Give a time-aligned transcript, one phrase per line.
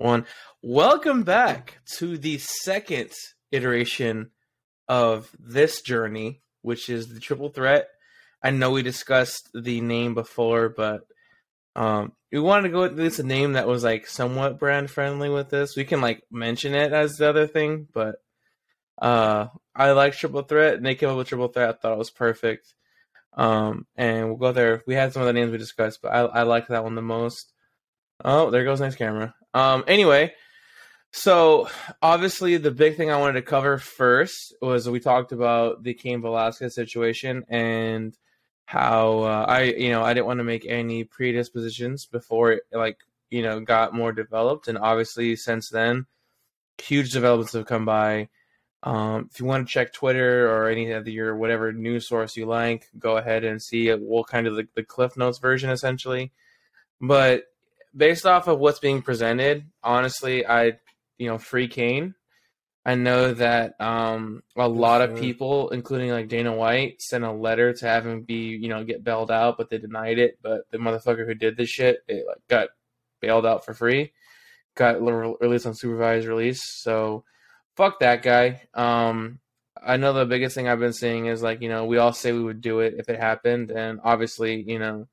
[0.00, 0.24] One.
[0.62, 3.10] Welcome back to the second
[3.52, 4.30] iteration
[4.88, 7.86] of this journey, which is the triple threat.
[8.42, 11.02] I know we discussed the name before, but
[11.76, 15.50] um, we wanted to go with this name that was like somewhat brand friendly with
[15.50, 15.76] this.
[15.76, 18.16] We can like mention it as the other thing, but
[19.02, 21.68] uh, I like triple threat, and they came up with triple threat.
[21.68, 22.72] I thought it was perfect.
[23.34, 24.82] Um, and we'll go there.
[24.86, 27.02] We had some of the names we discussed, but I I like that one the
[27.02, 27.52] most.
[28.24, 29.34] Oh, there goes next camera.
[29.54, 30.34] Um, anyway,
[31.12, 31.68] so
[32.00, 36.22] obviously the big thing I wanted to cover first was we talked about the Cain
[36.22, 38.16] Velasquez situation and
[38.64, 42.98] how uh, I, you know, I didn't want to make any predispositions before it, like,
[43.28, 44.68] you know, got more developed.
[44.68, 46.06] And obviously, since then,
[46.78, 48.28] huge developments have come by.
[48.82, 52.46] Um, if you want to check Twitter or any of your whatever news source you
[52.46, 56.30] like, go ahead and see what kind of the, the Cliff Notes version essentially.
[57.00, 57.44] But
[57.94, 60.78] based off of what's being presented, honestly, I
[61.18, 62.14] you know free Cain.
[62.84, 67.74] I know that um, a lot of people, including like Dana White, sent a letter
[67.74, 70.38] to have him be you know get bailed out, but they denied it.
[70.42, 72.68] But the motherfucker who did this shit, it like got
[73.20, 74.12] bailed out for free,
[74.74, 76.62] got released on supervised release.
[76.82, 77.24] So
[77.76, 78.62] fuck that guy.
[78.74, 79.40] Um,
[79.82, 82.32] I know the biggest thing I've been seeing is like you know we all say
[82.32, 85.06] we would do it if it happened, and obviously you know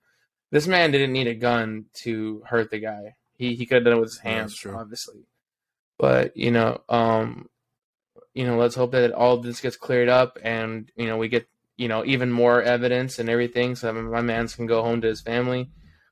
[0.51, 3.15] this man didn't need a gun to hurt the guy.
[3.35, 5.27] He he could have done it with his hands, obviously.
[5.99, 7.49] But you know, um,
[8.33, 11.47] you know, let's hope that all this gets cleared up, and you know, we get
[11.75, 15.21] you know even more evidence and everything, so my man's can go home to his
[15.21, 15.69] family,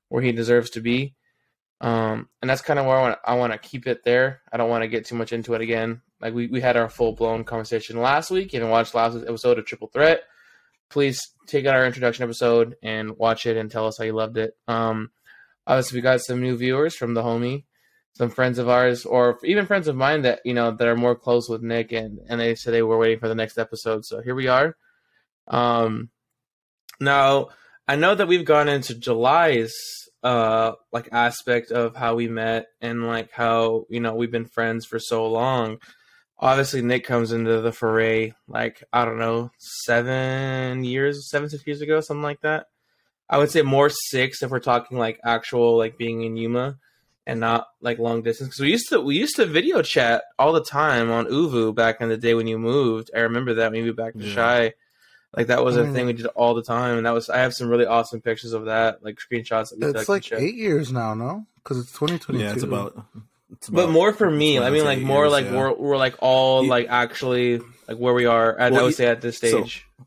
[0.10, 1.16] where he deserves to be.
[1.82, 4.42] Um, and that's kind of where I want I want to keep it there.
[4.52, 6.02] I don't want to get too much into it again.
[6.22, 8.54] Like we, we had our full blown conversation last week.
[8.54, 10.22] You can watch last episode of Triple Threat
[10.90, 14.38] please take out our introduction episode and watch it and tell us how you loved
[14.38, 14.56] it.
[14.68, 15.12] Um,
[15.68, 17.66] obviously, we got some new viewers from the homie,
[18.14, 21.16] some friends of ours, or even friends of mine that you know that are more
[21.16, 24.06] close with Nick, and and they said they were waiting for the next episode.
[24.06, 24.76] So here we are.
[25.48, 26.10] Um,
[27.00, 27.50] now
[27.88, 29.74] I know that we've gone into July's
[30.24, 34.84] uh like aspect of how we met and like how you know we've been friends
[34.84, 35.78] for so long
[36.40, 41.82] obviously Nick comes into the foray like I don't know seven years, seven six years
[41.82, 42.68] ago, something like that.
[43.30, 46.78] I would say more six if we're talking like actual like being in Yuma
[47.28, 50.54] and not like long distance because we used to we used to video chat all
[50.54, 53.10] the time on ooVoo back in the day when you moved.
[53.16, 54.34] I remember that maybe back to yeah.
[54.34, 54.74] Shy.
[55.36, 56.08] Like that was a thing mm.
[56.08, 58.66] we did all the time, and that was I have some really awesome pictures of
[58.66, 59.78] that, like screenshots.
[59.78, 61.46] That it's like eight years now, no?
[61.56, 62.46] Because it's twenty twenty two.
[62.46, 63.06] Yeah, it's about
[63.70, 64.60] but more for me.
[64.60, 65.56] I mean, like more years, like yeah.
[65.56, 68.58] we're we're like all like actually like where we are.
[68.58, 69.86] At, well, I would say at this stage.
[69.98, 70.06] So,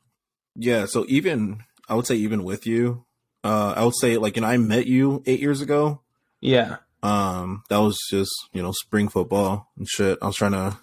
[0.57, 0.87] yeah.
[0.87, 3.05] So even I would say even with you,
[3.45, 6.01] uh, I would say like know I met you eight years ago.
[6.41, 6.77] Yeah.
[7.03, 10.19] Um, that was just you know spring football and shit.
[10.21, 10.79] I was trying to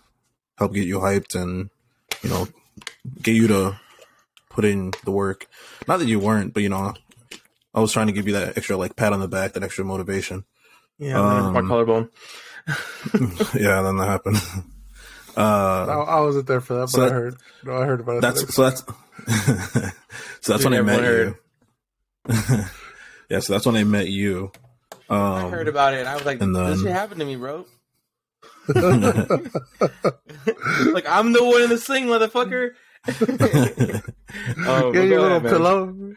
[0.57, 1.69] help get you hyped and
[2.23, 2.47] you know
[3.21, 3.79] get you to
[4.49, 5.47] put in the work.
[5.87, 6.93] Not that you weren't, but you know
[7.73, 9.83] I was trying to give you that extra like pat on the back, that extra
[9.83, 10.45] motivation.
[10.97, 12.09] Yeah, um, my collarbone.
[12.67, 14.37] Yeah, then that happened.
[15.37, 17.35] Uh, I, I, wasn't there for that, so but that, I heard.
[17.65, 18.21] No, I heard about it.
[18.21, 18.79] That's so that's
[20.39, 21.35] so that's Dude, when I met heard.
[22.29, 22.35] you.
[23.29, 24.53] yeah, so that's when I met you.
[25.09, 27.25] Um, I heard about it, and I was like, and then, "This shit happened to
[27.25, 27.65] me, bro."
[28.69, 28.77] like
[31.05, 32.69] I'm the one in the sling, motherfucker.
[34.65, 36.15] oh, Get your little pillow.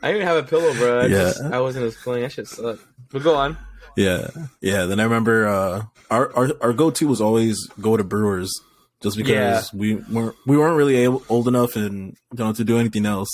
[0.00, 1.00] I didn't have a pillow, bro.
[1.00, 2.22] I yeah, just, I wasn't as sling.
[2.22, 2.86] That shit sucked.
[3.10, 3.58] But go on
[3.96, 4.28] yeah,
[4.60, 4.84] yeah.
[4.86, 8.52] Then I remember uh, our our our go to was always go to Brewers,
[9.00, 9.78] just because yeah.
[9.78, 13.30] we weren't we weren't really able, old enough and you know to do anything else.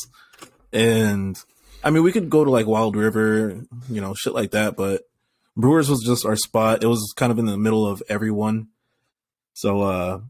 [0.73, 1.39] And
[1.83, 5.03] I mean, we could go to like Wild River, you know, shit like that, but
[5.57, 6.83] Brewers was just our spot.
[6.83, 8.69] It was kind of in the middle of everyone.
[9.55, 10.21] So uh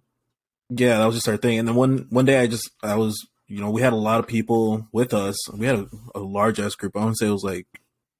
[0.69, 1.59] yeah, that was just our thing.
[1.59, 4.20] And then one one day I just I was you know, we had a lot
[4.20, 5.36] of people with us.
[5.53, 6.97] We had a, a large ass group.
[6.97, 7.66] I would say it was like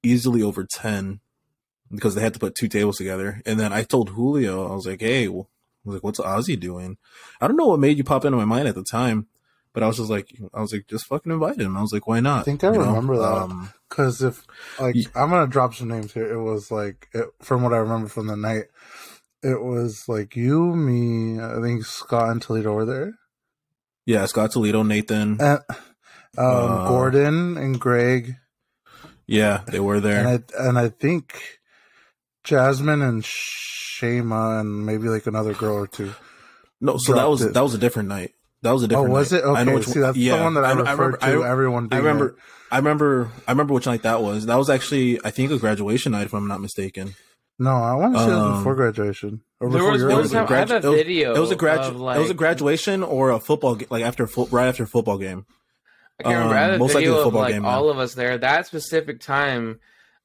[0.03, 1.19] easily over ten
[1.91, 3.41] because they had to put two tables together.
[3.45, 5.49] And then I told Julio, I was like, "Hey, well,
[5.85, 6.97] I was like, what's Ozzie doing?"
[7.41, 9.27] I don't know what made you pop into my mind at the time,
[9.73, 11.77] but I was just like, I was like, just fucking invite him.
[11.77, 12.39] I was like, why not?
[12.39, 13.47] I think I you remember know?
[13.47, 14.43] that because um, if
[14.79, 15.07] like yeah.
[15.15, 16.31] I'm gonna drop some names here.
[16.31, 18.65] It was like it, from what I remember from the night,
[19.43, 23.13] it was like you, me, I think Scott and Toledo were there.
[24.05, 25.59] Yeah, Scott Toledo, Nathan, and,
[26.37, 28.35] um, uh, Gordon, and Greg.
[29.27, 31.59] Yeah, they were there, and I, and I think
[32.47, 36.13] Jasmine and Shema and maybe like another girl or two.
[36.79, 37.53] No, so that was it.
[37.53, 38.33] that was a different night.
[38.61, 39.09] That was a different.
[39.09, 39.39] Oh, was night.
[39.39, 39.45] it?
[39.45, 41.45] Okay, I know which see, that's yeah, the one that I, I referred I remember,
[41.45, 41.51] to.
[41.51, 42.35] everyone, I remember.
[42.71, 43.31] I remember.
[43.47, 44.45] I remember which night that was.
[44.45, 47.15] That was actually, I think, a graduation night, if I'm not mistaken.
[47.59, 49.41] No, I want to say um, it was before graduation.
[49.59, 51.33] Or there was one time I have a video.
[51.33, 53.87] It was, it was a gradu- like, It was a graduation or a football game
[53.89, 55.45] like after fo- right after a football game.
[56.19, 56.53] I can't remember.
[56.53, 58.37] Um, I have a um, video of like game, all of us there.
[58.37, 59.79] That specific time,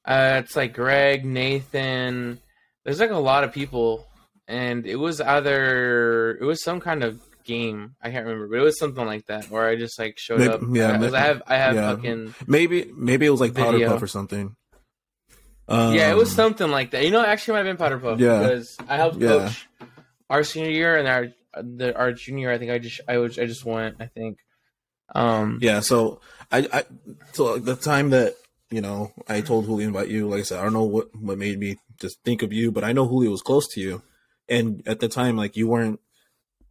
[0.05, 2.41] uh, it's like Greg, Nathan.
[2.85, 4.07] There's like a lot of people,
[4.49, 7.95] and it was either it was some kind of game.
[8.03, 10.53] I can't remember, but it was something like that where I just like showed maybe,
[10.53, 10.61] up.
[10.71, 11.95] Yeah, maybe, I have I have yeah.
[11.95, 14.57] fucking maybe maybe it was like Powder Puff or something.
[15.69, 17.05] Um, yeah, it was um, something like that.
[17.05, 18.19] You know, actually, might have been Powder Puff.
[18.19, 19.29] Yeah, because I helped yeah.
[19.29, 19.69] coach
[20.29, 21.29] our senior year and our
[21.63, 22.51] the, our junior.
[22.51, 23.97] I think I just I was I just went.
[24.01, 24.39] I think.
[25.15, 25.59] Um.
[25.63, 25.81] Yeah.
[25.81, 26.21] So
[26.51, 26.85] I I
[27.33, 28.35] so the time that
[28.73, 31.39] you know I told Julio about you, like I said, I don't know what what
[31.39, 34.03] made me just think of you, but I know Julio was close to you,
[34.49, 36.01] and at the time, like you weren't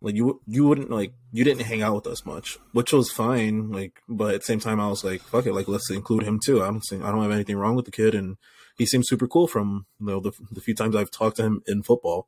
[0.02, 3.72] like you you wouldn't like you didn't hang out with us much, which was fine.
[3.72, 6.40] Like, but at the same time, I was like, fuck it, like let's include him
[6.44, 6.64] too.
[6.64, 8.38] I don't think I don't have anything wrong with the kid, and
[8.78, 11.62] he seems super cool from you know the, the few times I've talked to him
[11.68, 12.28] in football.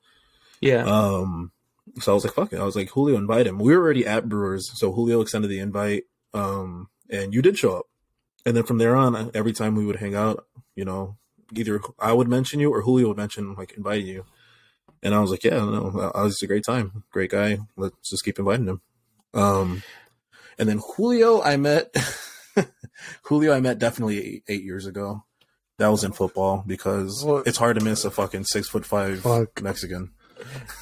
[0.62, 0.84] Yeah.
[0.86, 1.52] Um.
[2.00, 2.60] So I was like, fuck it.
[2.60, 3.60] I was like, Julio, invite him.
[3.60, 6.04] We were already at Brewers, so Julio extended the invite.
[6.34, 7.86] Um, and you did show up.
[8.45, 10.45] And then from there on, every time we would hang out,
[10.75, 11.18] you know,
[11.56, 14.25] either I would mention you or Julio would mention like inviting you.
[15.01, 17.60] And I was like, yeah, no, I was a great time, great guy.
[17.75, 18.81] Let's just keep inviting him.
[19.34, 19.84] Um,
[20.57, 21.94] and then Julio, I met
[23.24, 25.24] Julio, I met definitely eight, eight, years ago.
[25.80, 27.48] That was in football because what?
[27.48, 29.62] it's hard to miss a fucking six foot five Fuck.
[29.62, 30.12] Mexican.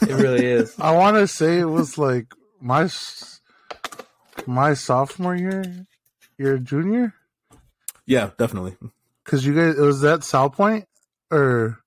[0.01, 0.75] It really is.
[0.79, 2.89] I want to say it was like my
[4.45, 5.87] my sophomore year,
[6.37, 7.13] your junior.
[8.05, 8.75] Yeah, definitely.
[9.23, 10.85] Because you guys, it was that South Point,
[11.29, 11.79] or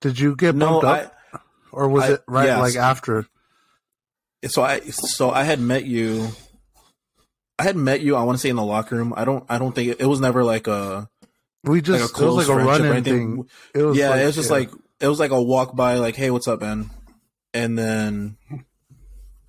[0.00, 1.14] did you get bumped no, up?
[1.32, 1.38] I,
[1.72, 2.60] or was I, it right yes.
[2.60, 3.26] like after?
[4.46, 6.28] So I so I had met you.
[7.58, 8.16] I had met you.
[8.16, 9.14] I want to say in the locker room.
[9.16, 9.44] I don't.
[9.48, 11.08] I don't think it, it was never like a.
[11.64, 13.48] We just like a it was like a running thing.
[13.74, 14.56] It was yeah, like, it was just yeah.
[14.56, 14.70] like
[15.00, 16.90] it was like a walk by, like, hey, what's up, man?
[17.52, 18.36] And then,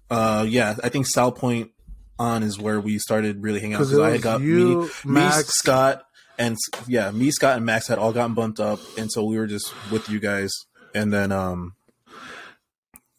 [0.09, 1.71] uh, yeah, I think South Point
[2.19, 5.37] on is where we started really hanging out because I had got you, me, Max,
[5.37, 6.03] me, Scott,
[6.37, 9.47] and yeah, me, Scott, and Max had all gotten bumped up, and so we were
[9.47, 10.51] just with you guys,
[10.93, 11.75] and then um,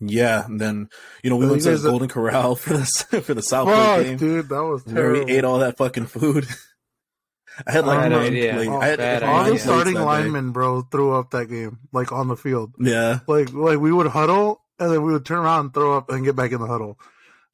[0.00, 0.88] yeah, and then
[1.22, 4.16] you know we went to the Golden Corral for the for the South Fuck, game,
[4.16, 4.48] dude.
[4.48, 5.24] That was terrible.
[5.24, 6.46] we ate all that fucking food.
[7.66, 8.56] I had like no idea.
[8.56, 12.36] Like, I had, all the starting linemen, bro, threw up that game, like on the
[12.36, 12.74] field.
[12.78, 16.10] Yeah, like like we would huddle and then we would turn around and throw up
[16.10, 16.98] and get back in the huddle.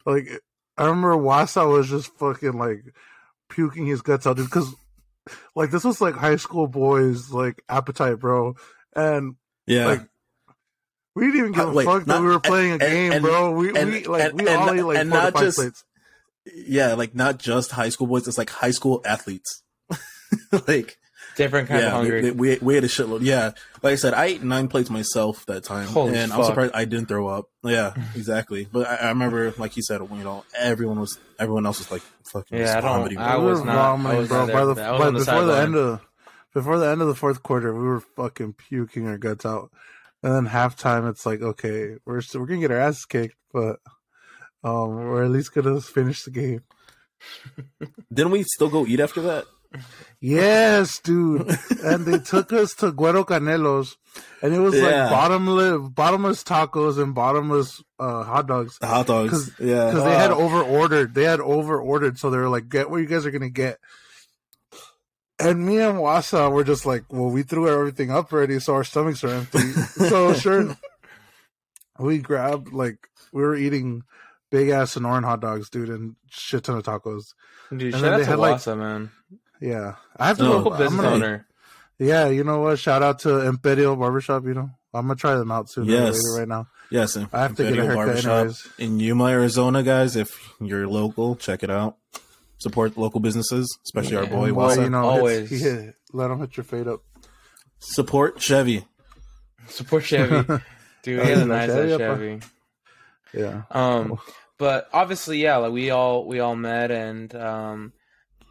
[0.05, 0.29] Like
[0.77, 2.85] I remember Wasa was just fucking like
[3.49, 4.75] puking his guts out, because
[5.55, 8.57] like this was like high school boys like appetite, bro,
[8.95, 9.37] and
[9.67, 10.01] yeah, like
[11.15, 13.13] we didn't even give uh, a wait, fuck not, that we were playing a game,
[13.13, 13.53] and, bro.
[13.53, 15.85] We, and, we like and, we all ate like four to five just, plates.
[16.55, 18.27] Yeah, like not just high school boys.
[18.27, 19.63] It's like high school athletes.
[20.69, 20.99] like
[21.37, 22.23] different kind yeah, of hungry.
[22.23, 23.21] We, we, we, had a shitload.
[23.23, 23.53] Yeah,
[23.83, 26.41] like I said, I ate nine plates myself that time, Holy and fuck.
[26.41, 27.49] I'm surprised I didn't throw up.
[27.63, 28.69] Yeah, exactly.
[28.71, 32.03] But I, I, remember, like you said, you know, everyone was, everyone else was like
[32.25, 32.59] fucking.
[32.59, 33.19] Yeah, I don't.
[33.19, 34.01] I was not.
[34.07, 34.47] I was bro.
[34.47, 36.01] By the, by, before the end of
[36.55, 39.71] before the end of the fourth quarter, we were fucking puking our guts out.
[40.23, 43.81] And then halftime, it's like, okay, we're still, we're gonna get our ass kicked, but
[44.63, 46.63] um, we're at least gonna finish the game.
[48.13, 49.45] Didn't we still go eat after that?
[50.21, 51.47] Yes, dude.
[51.85, 53.97] and they took us to Güero Canelos,
[54.43, 54.83] and it was yeah.
[54.83, 58.79] like bottomless, bottomless tacos and bottomless uh, hot dogs.
[58.83, 59.91] Hot dogs, Cause, yeah.
[59.91, 61.15] Because they had over ordered.
[61.15, 63.79] They had over ordered, so they were like, "Get what you guys are gonna get."
[65.39, 68.85] And me and Wasa were just like, well, we threw everything up already, so our
[68.85, 69.73] stomachs are empty.
[69.73, 70.77] so sure,
[71.99, 74.05] we grabbed like we were eating
[74.51, 77.35] big ass Sonoran hot dogs, dude, and shit ton of tacos.
[77.71, 79.11] Dude, and shout out to Wasa, like, man.
[79.61, 81.47] Yeah, I have to local business gonna, owner.
[81.99, 82.79] Yeah, you know what?
[82.79, 84.45] Shout out to Imperial Barbershop.
[84.45, 85.87] You know, I'm gonna try them out soon.
[85.87, 86.67] Yes, right now.
[86.91, 88.69] Yes, I have Imperial to get a haircut Barbershop anyways.
[88.79, 90.17] in Yuma, Arizona, guys.
[90.17, 91.97] If you're local, check it out
[92.65, 94.21] support local businesses, especially yeah.
[94.21, 94.83] our boy Wasa.
[94.83, 97.03] You know, always yeah, let them hit your fade up.
[97.79, 98.85] Support Chevy.
[99.69, 100.47] Support Chevy,
[101.03, 101.23] dude.
[101.23, 101.99] He has a nice Chevy.
[101.99, 102.41] Chevy.
[103.35, 103.63] Yeah.
[103.71, 104.19] Um,
[104.59, 107.93] but obviously, yeah, like we all we all met, and um,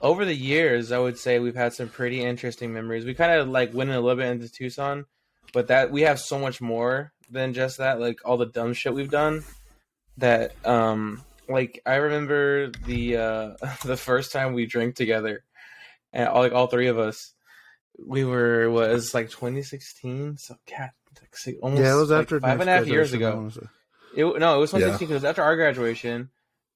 [0.04, 3.06] over the years, I would say we've had some pretty interesting memories.
[3.06, 5.06] We kind of like went a little bit into Tucson,
[5.54, 8.02] but that we have so much more than just that.
[8.02, 9.44] Like all the dumb shit we've done.
[10.18, 13.54] That um like I remember the uh
[13.86, 15.44] the first time we drank together,
[16.12, 17.34] and all, like all three of us,
[17.98, 20.38] we were was like 2016.
[20.38, 20.92] So cat,
[21.48, 23.50] like, almost yeah, it was after like five and a half years ago.
[24.16, 25.12] It, no, it was 2016 yeah.
[25.12, 26.30] it was after our graduation.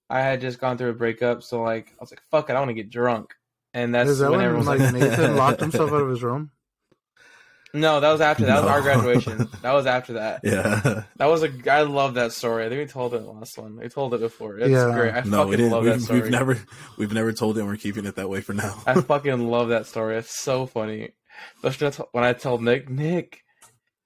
[0.09, 2.59] I had just gone through a breakup, so like I was like, "Fuck it, I
[2.59, 3.33] want to get drunk,"
[3.73, 6.51] and that's Is that when, when like Nathan locked himself out of his room.
[7.73, 9.49] No, that was after that was our graduation.
[9.61, 10.39] that was after that.
[10.43, 11.03] Yeah.
[11.17, 11.51] That was a.
[11.69, 12.65] I love that story.
[12.65, 13.75] I think we told it last one.
[13.75, 14.57] We told it before.
[14.57, 14.91] It's Yeah.
[14.93, 15.13] great.
[15.13, 15.71] I No, fucking didn't.
[15.71, 16.21] love that We've, story.
[16.21, 16.57] we've never
[16.97, 17.61] we've never told it.
[17.61, 18.81] and We're keeping it that way for now.
[18.87, 20.15] I fucking love that story.
[20.17, 21.09] It's so funny.
[21.61, 23.41] Especially when I tell Nick, Nick,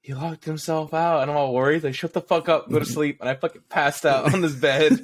[0.02, 1.84] he locked himself out, and I'm all worried.
[1.84, 4.56] Like, shut the fuck up, go to sleep, and I fucking passed out on this
[4.56, 5.00] bed.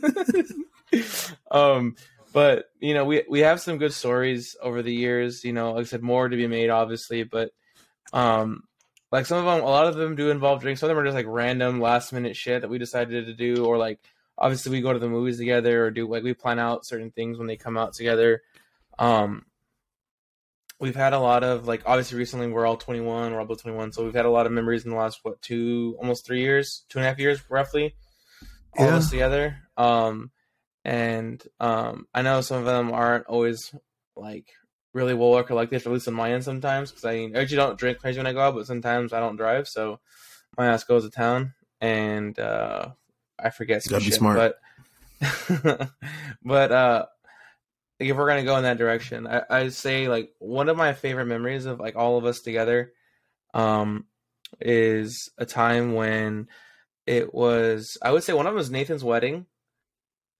[1.52, 1.96] um,
[2.34, 5.44] but you know, we we have some good stories over the years.
[5.44, 7.52] You know, like I said, more to be made, obviously, but
[8.14, 8.64] um,
[9.12, 10.82] like some of them, a lot of them do involve drinks.
[10.82, 13.66] Some of them are just like random last minute shit that we decided to do,
[13.66, 14.00] or like
[14.38, 17.38] obviously we go to the movies together, or do like we plan out certain things
[17.38, 18.42] when they come out together.
[19.00, 19.46] Um,
[20.80, 23.92] we've had a lot of like obviously recently we're all 21 we're all both 21
[23.92, 26.86] so we've had a lot of memories in the last what two almost three years
[26.90, 27.96] two and a half years roughly
[28.78, 30.30] all of us together um
[30.88, 33.76] and um i know some of them aren't always
[34.16, 34.48] like
[34.94, 38.00] really well recollected at least on my end sometimes because i I actually don't drink
[38.00, 40.00] crazy when i go out but sometimes i don't drive so
[40.58, 42.90] my ass goes to town and uh
[43.38, 44.56] i forget some Gotta be smart.
[45.20, 45.90] but
[46.44, 47.06] but uh
[48.00, 51.26] if we're gonna go in that direction, I I say like one of my favorite
[51.26, 52.94] memories of like all of us together,
[53.54, 54.06] um,
[54.62, 56.48] is a time when
[57.06, 59.46] it was I would say one of them was Nathan's wedding.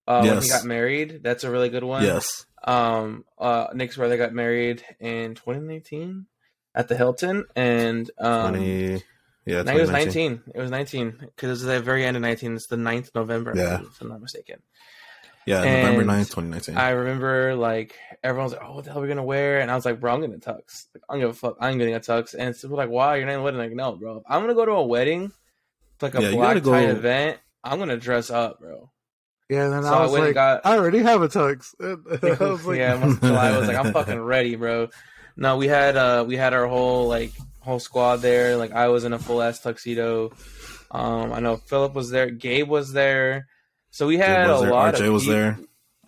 [0.08, 2.04] Uh, when he got married, that's a really good one.
[2.04, 2.46] yes.
[2.64, 6.26] Um, uh, Nick's brother got married in 2019
[6.74, 9.04] at the Hilton, and um, Twenty.
[9.46, 9.62] Yeah.
[9.64, 10.32] no, it was 2019.
[10.32, 10.44] 19.
[10.56, 12.56] It was 19 because it was the very end of 19.
[12.56, 13.82] It's the 9th November, Yeah.
[13.82, 14.62] if I'm not mistaken.
[15.46, 15.60] Yeah.
[15.64, 16.76] November 9th, 2019.
[16.78, 19.76] I remember like everyone's like, "Oh, what the hell are we gonna wear?" And I
[19.76, 20.88] was like, "Bro, I'm gonna tux.
[20.94, 21.56] Like, I don't give a fuck.
[21.62, 23.16] I'm getting a tux." And it's people like, "Why?
[23.16, 24.18] You're not in a wedding?" Like, no, bro.
[24.18, 25.32] If I'm gonna go to a wedding,
[25.94, 27.38] it's like a Yeah, black gotta tie go- event.
[27.64, 28.92] I'm gonna dress up, bro.
[29.50, 31.28] Yeah, and then So I I was went and like, got- I already have a
[31.30, 31.74] tux.
[32.42, 34.90] I was like, yeah, once July, I was like, "I'm fucking ready, bro."
[35.38, 38.58] No, we had uh we had our whole like whole squad there.
[38.58, 40.32] Like I was in a full ass tuxedo.
[40.92, 42.30] Um, I know Philip was there.
[42.30, 43.48] Gabe was there.
[43.92, 45.60] So we had Gabe was a there, lot RJ of was peop- there.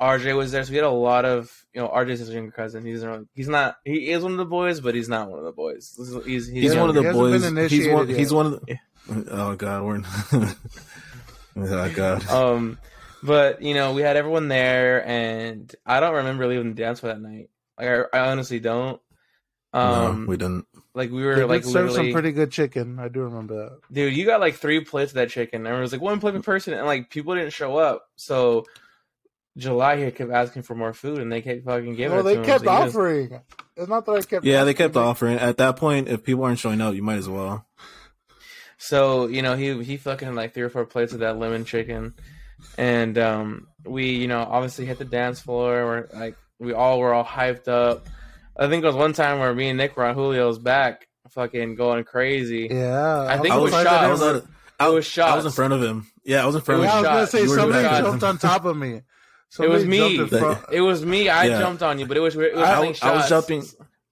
[0.02, 2.86] RJ was there, so we had a lot of you know RJ's his younger cousin.
[2.86, 5.46] He's really, he's not he is one of the boys, but he's not one of
[5.46, 5.94] the boys.
[5.98, 7.34] He's he's, he's, He's one of the hasn't boys.
[7.44, 7.58] He's one.
[7.58, 8.78] initiated He's one of the.
[9.32, 10.02] Oh God, we're.
[11.58, 12.28] oh God.
[12.30, 12.78] um,
[13.24, 17.08] but you know we had everyone there, and I don't remember leaving the dance for
[17.08, 17.50] that night.
[17.78, 19.02] Like I, I honestly don't.
[19.72, 20.66] Um, no, we didn't.
[20.96, 22.98] like we were did like serve literally, some pretty good chicken.
[23.00, 23.80] I do remember that.
[23.94, 24.16] dude.
[24.16, 25.68] You got like three plates of that chicken.
[25.68, 28.66] and it was like one plate per person, and like people didn't show up, so.
[29.58, 32.36] July here kept asking for more food, and they kept fucking giving Well, it to
[32.36, 32.46] they him.
[32.46, 33.40] kept so he was- offering.
[33.76, 34.46] It's not that I kept.
[34.46, 35.38] Yeah, they kept but- offering.
[35.38, 37.66] At that point, if people aren't showing up, you might as well.
[38.78, 41.66] So you know he he fucking had like three or four plates of that lemon
[41.66, 42.14] chicken,
[42.78, 45.86] and um we you know obviously hit the dance floor.
[45.86, 48.08] We're like we all were all hyped up.
[48.58, 51.76] I think it was one time where me and Nick were on Julio's back, fucking
[51.76, 52.68] going crazy.
[52.70, 54.02] Yeah, I think I'm it was surprised shots.
[54.04, 54.44] I I was, never- at,
[54.82, 55.32] I, was shots.
[55.32, 56.08] I was in front of him.
[56.26, 57.04] Yeah, I was in front It of Yeah, I him.
[57.04, 58.00] was gonna say You somebody shots.
[58.06, 59.02] jumped on top of me.
[59.60, 60.18] It was me.
[60.18, 61.28] jumped in front- It was me.
[61.28, 61.60] I Yeah.
[61.60, 63.64] jumped on you, but it was it was I, I, I, was jumping.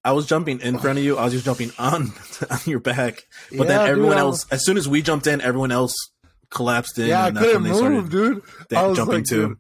[0.04, 1.16] I was jumping in front of you.
[1.18, 2.12] I was just jumping on
[2.50, 3.24] on your back.
[3.52, 5.94] But Yeah, then everyone dude, else, as soon as we jumped in, everyone else
[6.50, 7.08] collapsed in.
[7.08, 8.44] Yeah, I and that's couldn't when they move, dude.
[8.70, 9.48] th- I was jumping like, too.
[9.50, 9.58] dude,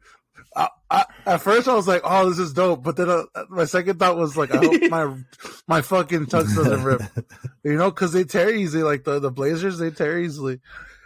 [0.56, 3.66] I, I, at first, I was like, "Oh, this is dope," but then uh, my
[3.66, 5.16] second thought was like, "I hope my
[5.68, 7.02] my fucking tux doesn't rip,"
[7.64, 8.82] you know, because they tear easy.
[8.84, 10.60] Like the the Blazers, they tear easily,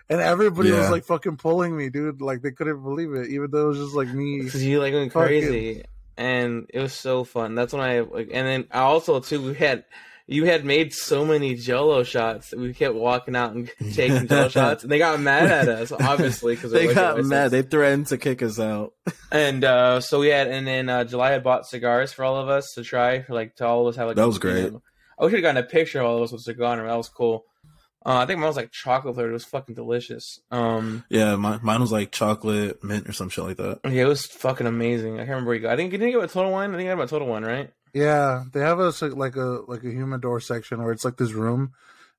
[0.09, 2.21] and everybody was like fucking pulling me, dude.
[2.21, 4.41] Like they couldn't believe it, even though it was just like me.
[4.49, 5.83] Cause you like went Fucking- crazy,
[6.15, 7.55] and it was so fun.
[7.55, 9.83] That's when I like, and then I also too we had
[10.27, 14.49] you had made so many Jello shots that we kept walking out and taking Jello
[14.57, 17.51] shots, and they got mad at us obviously because They got mad.
[17.51, 18.93] They threatened to kick us out.
[19.31, 22.49] and uh, so we had, and then uh, July had bought cigars for all of
[22.49, 24.71] us to try, for like to all of us have like That was great.
[25.19, 26.79] I wish I had gotten a picture of all of us with cigar.
[26.79, 27.45] and That was cool.
[28.03, 29.29] Uh, I think mine was like chocolate flavored.
[29.29, 30.39] It was fucking delicious.
[30.49, 33.81] Um, Yeah, my, mine was like chocolate mint or some shit like that.
[33.85, 35.13] yeah, it was fucking amazing.
[35.15, 35.73] I can't remember where you got.
[35.73, 36.73] I think you didn't get a total one.
[36.73, 37.71] I think I got a total one, right?
[37.93, 41.73] Yeah, they have a like a like a humidor section where it's like this room,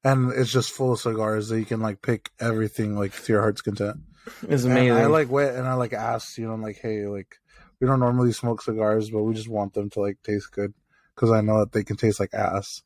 [0.04, 3.40] and it's just full of cigars that you can like pick everything like to your
[3.40, 4.00] heart's content.
[4.42, 4.92] It's was And amazing.
[4.98, 7.36] I like went and I like asked, you know, like, hey, like
[7.80, 10.74] we don't normally smoke cigars, but we just want them to like taste good
[11.14, 12.82] because I know that they can taste like ass.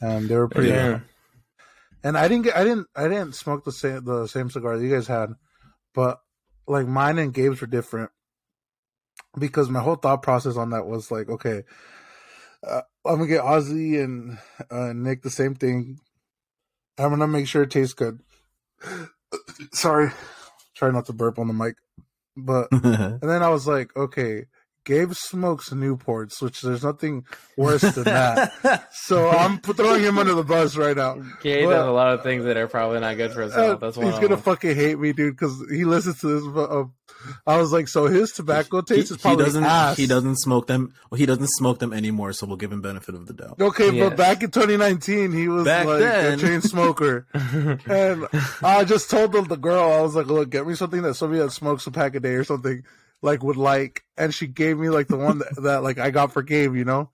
[0.00, 0.70] And they were pretty.
[0.70, 1.00] yeah.
[2.02, 4.84] And I didn't get, I didn't, I didn't smoke the same the same cigar that
[4.84, 5.34] you guys had,
[5.94, 6.20] but
[6.66, 8.10] like mine and Gabe's were different
[9.38, 11.62] because my whole thought process on that was like, okay,
[12.66, 14.38] uh, I'm gonna get Ozzie and
[14.70, 15.98] uh, Nick the same thing.
[16.98, 18.20] I'm gonna make sure it tastes good.
[19.72, 20.10] Sorry,
[20.74, 21.76] try not to burp on the mic.
[22.36, 24.46] But and then I was like, okay,
[24.84, 27.24] Gabe smokes Newports, which there's nothing
[27.56, 28.88] worse than that.
[28.92, 31.14] so I'm throwing him under the bus right now.
[31.40, 33.62] Gabe But- does a lot of things that are probably not good for his Uh,
[33.62, 33.80] health.
[33.80, 34.40] That's one he's gonna them.
[34.42, 36.44] fucking hate me, dude, because he listens to this.
[36.56, 36.84] Uh,
[37.46, 39.96] I was like, so his tobacco he, taste is he probably doesn't ass.
[39.96, 40.92] he doesn't smoke them.
[41.08, 43.60] Well, he doesn't smoke them anymore, so we'll give him benefit of the doubt.
[43.60, 44.08] Okay, Yes.
[44.08, 46.38] but back in 2019, he was Back like then.
[46.38, 48.26] a chain smoker, and
[48.62, 51.40] I just told the, the girl, I was like, "Look, get me something that somebody
[51.40, 52.82] that smokes a pack a day or something
[53.22, 56.32] like would like," and she gave me like the one that, that like I got
[56.32, 57.10] for Gabe, you know.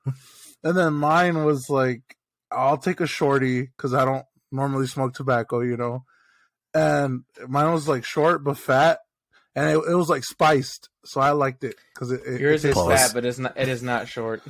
[0.64, 2.16] And then mine was like,
[2.50, 6.04] "I'll take a shorty because I don't normally smoke tobacco, you know."
[6.74, 8.98] And mine was like short but fat,
[9.54, 12.70] and it, it was like spiced, so I liked it because it, it, Yours it
[12.70, 12.92] is Pause.
[12.92, 13.56] fat, but it's not.
[13.56, 14.42] It is not short.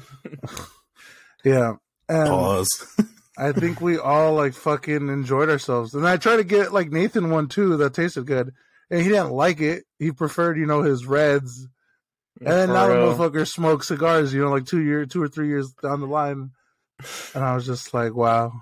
[1.44, 1.74] yeah.
[2.08, 2.96] And Pause.
[3.38, 5.94] I think we all like fucking enjoyed ourselves.
[5.94, 8.52] And I tried to get like Nathan one too that tasted good.
[8.90, 9.85] And he didn't like it.
[9.99, 11.66] He preferred, you know, his reds.
[12.40, 15.28] And then For now the motherfucker smokes cigars, you know, like two year two or
[15.28, 16.50] three years down the line.
[17.35, 18.52] And I was just like, wow.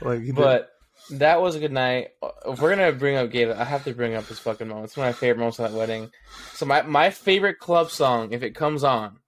[0.00, 0.70] Like he did- But
[1.10, 2.10] that was a good night.
[2.46, 4.86] If we're gonna bring up Gabe, I have to bring up this fucking moment.
[4.86, 6.10] It's one of my favorite moments of that wedding.
[6.54, 9.18] So my my favorite club song, if it comes on,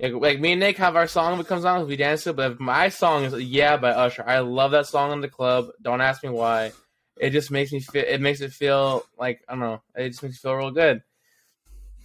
[0.00, 2.30] like, like me and Nick have our song if it comes on, we dance to.
[2.30, 5.28] it, But if my song is "Yeah" by Usher, I love that song in the
[5.28, 5.68] club.
[5.82, 6.72] Don't ask me why.
[7.20, 8.04] It just makes me feel.
[8.06, 9.82] It makes it feel like I don't know.
[9.94, 11.02] It just makes me feel real good.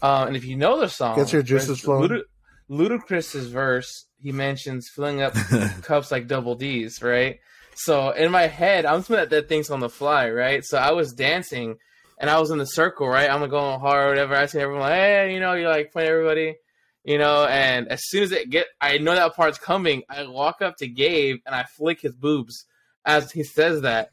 [0.02, 2.10] Uh, and if you know the song, Gets your juices flowing.
[2.10, 2.24] Luda-
[2.70, 5.34] Ludacris's verse, he mentions filling up
[5.82, 7.40] cups like double D's, right?
[7.76, 10.64] So in my head, I'm thinking that that thing's on the fly, right?
[10.64, 11.78] So I was dancing
[12.20, 13.30] and I was in the circle, right?
[13.30, 14.36] I'm going hard, whatever.
[14.36, 16.56] I see everyone like, hey, you know, you like point everybody,
[17.04, 20.62] you know, and as soon as it get I know that part's coming, I walk
[20.62, 22.66] up to Gabe and I flick his boobs
[23.06, 24.12] as he says that.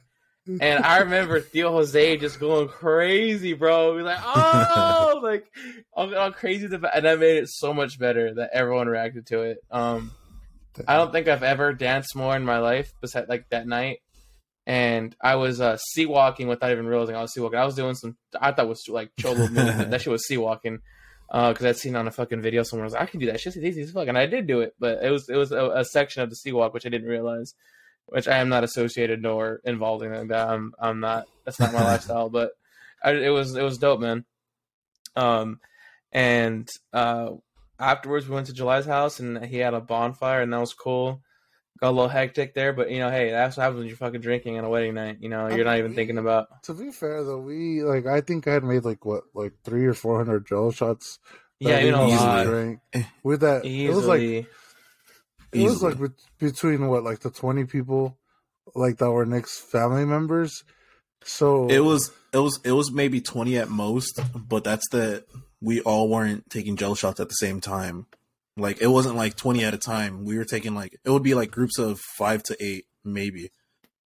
[0.61, 3.97] And I remember Theo Jose just going crazy, bro.
[3.97, 5.50] He's like, oh, like
[5.92, 6.66] all, all crazy.
[6.66, 9.59] The, and that made it so much better that everyone reacted to it.
[9.71, 10.12] Um,
[10.87, 14.00] I don't think I've ever danced more in my life besides like that night.
[14.66, 17.59] And I was uh, C-walking without even realizing I was C-walking.
[17.59, 19.90] I was doing some I thought was like cholo movement.
[19.90, 20.80] that shit was C-walking
[21.28, 22.85] because I'd seen on a fucking video somewhere.
[22.85, 23.40] I was like, I can do that.
[23.40, 24.74] Shit's easy as fuck, and I did do it.
[24.79, 27.55] But it was it was a, a section of the C-walk which I didn't realize,
[28.06, 30.48] which I am not associated nor involved in like that.
[30.48, 31.26] I'm I'm not.
[31.44, 32.28] That's not my lifestyle.
[32.28, 32.52] But
[33.02, 34.24] I, it was it was dope, man.
[35.16, 35.60] Um,
[36.12, 37.30] and uh,
[37.78, 41.22] afterwards we went to July's house and he had a bonfire and that was cool.
[41.80, 44.20] Got a little hectic there, but you know, hey, that's what happens when you're fucking
[44.20, 45.18] drinking on a wedding night.
[45.20, 46.62] You know, you're not even thinking about.
[46.64, 49.86] to be fair though, we like I think I had made like what, like three
[49.86, 51.18] or four hundred jello shots.
[51.58, 52.46] Yeah, you know, a easily lot.
[52.46, 52.80] drank.
[52.92, 53.02] Eh.
[53.22, 54.46] With that, it was like
[55.52, 55.64] Easily.
[55.64, 58.18] It was like bet- between what, like the twenty people,
[58.74, 60.64] like that were Nick's family members.
[61.24, 65.24] So It was it was it was maybe twenty at most, but that's the
[65.60, 68.06] we all weren't taking gel shots at the same time.
[68.56, 70.24] Like it wasn't like twenty at a time.
[70.24, 73.50] We were taking like it would be like groups of five to eight maybe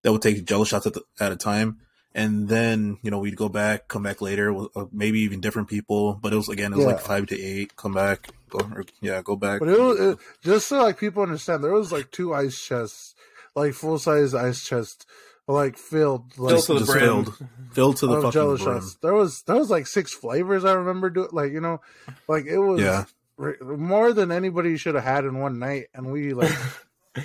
[0.03, 1.79] that would take gel shots at the, at a time,
[2.15, 5.69] and then you know we'd go back, come back later, with, uh, maybe even different
[5.69, 6.15] people.
[6.15, 9.21] But it was again it was like five to eight, come back, go or, yeah,
[9.23, 9.61] go back.
[9.61, 13.15] But it was it, just so like people understand, there was like two ice chests,
[13.55, 15.05] like full size ice chests,
[15.49, 17.01] like filled, like Filled to the brim.
[17.25, 17.39] filled,
[17.73, 18.81] filled to the fucking Jello brim.
[18.81, 18.95] shots.
[19.03, 20.65] There was there was like six flavors.
[20.65, 21.81] I remember doing like you know,
[22.29, 23.05] like it was Yeah.
[23.37, 26.53] re- more than anybody should have had in one night, and we like.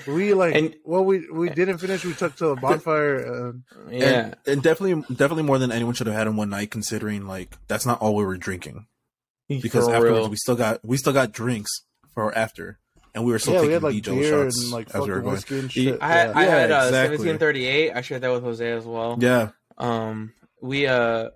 [0.07, 2.05] We like And- well we we didn't finish.
[2.05, 3.15] We took to the bonfire.
[3.49, 6.69] And, Yeah, and, and definitely definitely more than anyone should have had in one night
[6.71, 8.85] considering like that's not all we were drinking
[9.47, 10.29] because For afterwards real.
[10.29, 11.71] we still got we still got drinks
[12.13, 12.77] for after
[13.15, 14.87] and we were still yeah, we taking had like the Jello beer shots and like
[14.93, 15.97] as we were going whiskey and Ye- shit.
[16.01, 17.17] I had, I Yeah, had uh, exactly.
[17.17, 17.91] 1738.
[17.95, 19.17] I shared that with Jose as well.
[19.19, 19.49] yeah
[19.79, 21.29] um we uh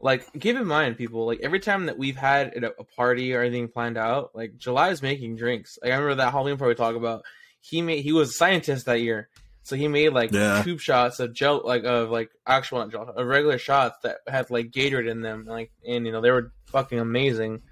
[0.00, 3.42] like keep in mind people like every time that we've had a a party or
[3.42, 6.74] anything planned out like july is making drinks like i remember that halloween party we
[6.76, 7.22] talk about
[7.60, 9.28] he made he was a scientist that year.
[9.62, 10.62] So he made like Yeah.
[10.62, 14.50] tube shots of gel like of like actual not gel of regular shots that had
[14.50, 17.62] like gatorade in them like and you know they were fucking amazing.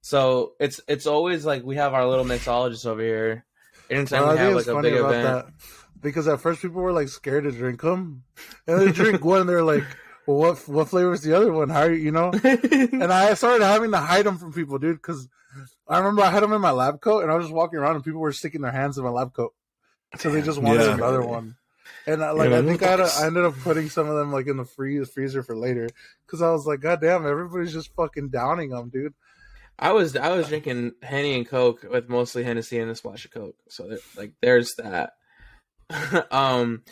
[0.00, 3.44] So it's it's always like we have our little mixologist over here.
[3.90, 5.22] Anytime Well, we have like a big event.
[5.22, 5.46] that
[6.00, 8.24] because at first people were like scared to drink them,
[8.66, 9.84] and they drink one, and they're like,
[10.26, 11.68] "Well, what what flavor is the other one?
[11.68, 15.28] How you, you know?" And I started having to hide them from people, dude, because
[15.88, 17.96] I remember I had them in my lab coat, and I was just walking around,
[17.96, 19.54] and people were sticking their hands in my lab coat,
[20.16, 20.94] so they just wanted Yeah.
[20.94, 21.56] another one.
[22.06, 24.16] And I, like Yeah, I think I, had a, I ended up putting some of
[24.16, 25.88] them like in the freeze freezer for later
[26.26, 29.14] because I was like, God damn, everybody's just fucking downing them, dude.
[29.78, 33.32] I was I was drinking Henny and Coke with mostly Hennessy and a splash of
[33.32, 33.56] Coke.
[33.68, 35.14] So like there's that.
[36.30, 36.82] um,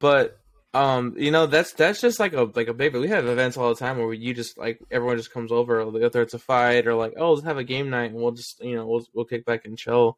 [0.00, 0.38] but
[0.74, 2.94] Um, you know that's that's just like a like a big.
[2.94, 6.22] We have events all the time where you just like everyone just comes over, whether
[6.22, 8.76] it's a fight or like oh let's have a game night and we'll just you
[8.76, 10.16] know we'll we'll kick back and chill.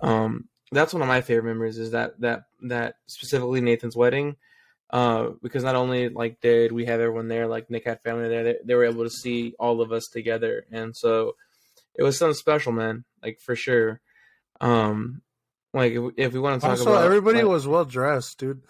[0.00, 4.36] Um, that's one of my favorite memories is that that that specifically Nathan's wedding.
[4.90, 8.44] Uh, because not only like did we have everyone there, like Nick had family there,
[8.44, 11.34] they, they were able to see all of us together, and so
[11.94, 13.04] it was something special, man.
[13.22, 14.00] Like for sure.
[14.60, 15.22] Um,
[15.72, 18.62] like if, if we want to talk also, about everybody like, was well dressed, dude.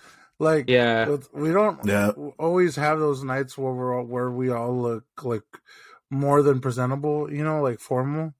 [0.42, 2.10] Like, yeah, with- we don't Yeah.
[2.38, 5.44] always have those nights where we're all, where we all look like
[6.10, 8.34] more than presentable, you know, like formal.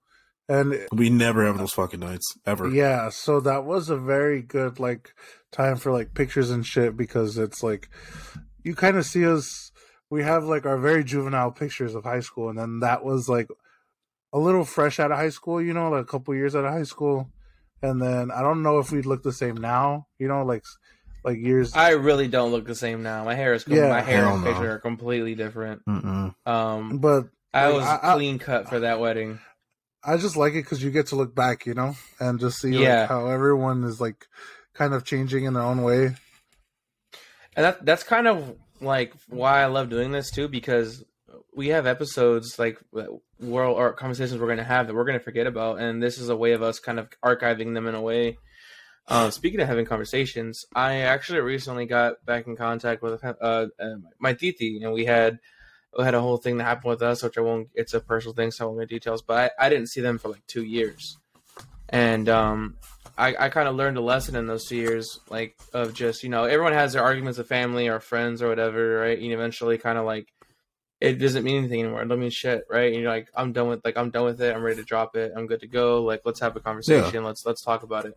[0.48, 2.68] And We never have those fucking nights ever.
[2.68, 5.14] yeah, so that was a very good like
[5.52, 7.88] time for like pictures and shit because it's like
[8.64, 9.70] you kind of see us.
[10.10, 13.48] We have like our very juvenile pictures of high school, and then that was like
[14.32, 16.72] a little fresh out of high school, you know, like a couple years out of
[16.72, 17.30] high school.
[17.80, 20.64] And then I don't know if we'd look the same now, you know, like
[21.24, 21.74] like years.
[21.74, 23.24] I really don't look the same now.
[23.24, 23.88] My hair is com- Yeah.
[23.88, 24.50] my hair and no.
[24.50, 25.82] picture are completely different.
[25.87, 26.35] Mm-mm.
[26.46, 29.38] Um, but I like, was I- I- clean cut for that wedding.
[30.04, 32.70] I just like it because you get to look back, you know, and just see
[32.70, 33.00] Yeah.
[33.02, 34.26] like, how everyone is like
[34.74, 36.16] kind of changing in their own way.
[37.54, 41.04] and that that's kind of like why I love doing this too because
[41.54, 42.78] we have episodes like
[43.38, 46.18] world or conversations we're going to have that we're going to forget about, and this
[46.18, 48.38] is a way of us kind of archiving them in a way.
[49.08, 53.66] Uh, speaking of having conversations, I actually recently got back in contact with uh, uh,
[54.18, 55.38] my titi, and we had
[55.96, 57.68] we had a whole thing that happened with us, which I won't.
[57.74, 59.22] It's a personal thing, so I won't get details.
[59.22, 61.18] But I, I didn't see them for like two years,
[61.88, 62.76] and um,
[63.18, 66.28] I, I kind of learned a lesson in those two years, like of just you
[66.28, 69.18] know everyone has their arguments with family or friends or whatever, right?
[69.18, 70.32] And eventually, kind of like
[71.00, 72.02] it doesn't mean anything anymore.
[72.02, 72.92] It don't mean shit, right?
[72.92, 74.54] And you're like, I'm done with like I'm done with it.
[74.54, 75.32] I'm ready to drop it.
[75.36, 76.04] I'm good to go.
[76.04, 77.24] Like let's have a conversation.
[77.24, 78.16] Let's let's talk about it.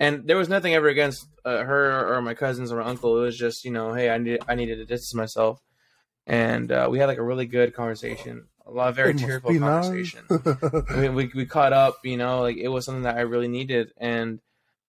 [0.00, 3.18] And there was nothing ever against uh, her or my cousins or my uncle.
[3.18, 5.60] It was just you know, hey, I need I needed to distance myself,
[6.26, 8.46] and uh, we had like a really good conversation.
[8.66, 9.60] A lot of very tearful nice.
[9.60, 10.24] conversation.
[10.88, 13.48] I mean, we we caught up, you know, like it was something that I really
[13.48, 13.92] needed.
[13.98, 14.40] And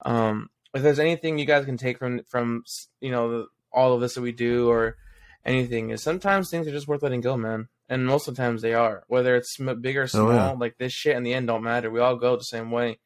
[0.06, 2.64] um, if there's anything you guys can take from from
[3.02, 4.96] you know the, all of this that we do or
[5.44, 7.68] anything, is sometimes things are just worth letting go, man.
[7.90, 10.30] And most of the times they are, whether it's big or small.
[10.30, 10.52] Oh, yeah.
[10.52, 11.92] Like this shit in the end don't matter.
[11.92, 13.00] We all go the same way,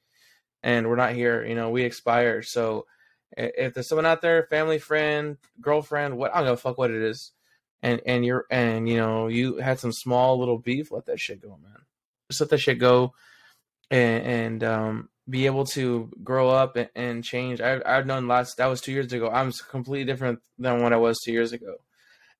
[0.65, 1.45] and we're not here.
[1.45, 2.41] You know, we expire.
[2.41, 2.88] So
[3.38, 6.91] if there's someone out there, family, friend, girlfriend, what I don't give a fuck what
[6.91, 7.32] it is,
[7.84, 11.41] and and you're and you know you had some small little beef, let that shit
[11.41, 11.84] go, man.
[12.30, 13.13] Just let that shit go,
[13.91, 17.62] and, and um, be able to grow up and, and change.
[17.62, 19.30] I, I've known last that was two years ago.
[19.30, 21.75] I'm completely different than what I was two years ago,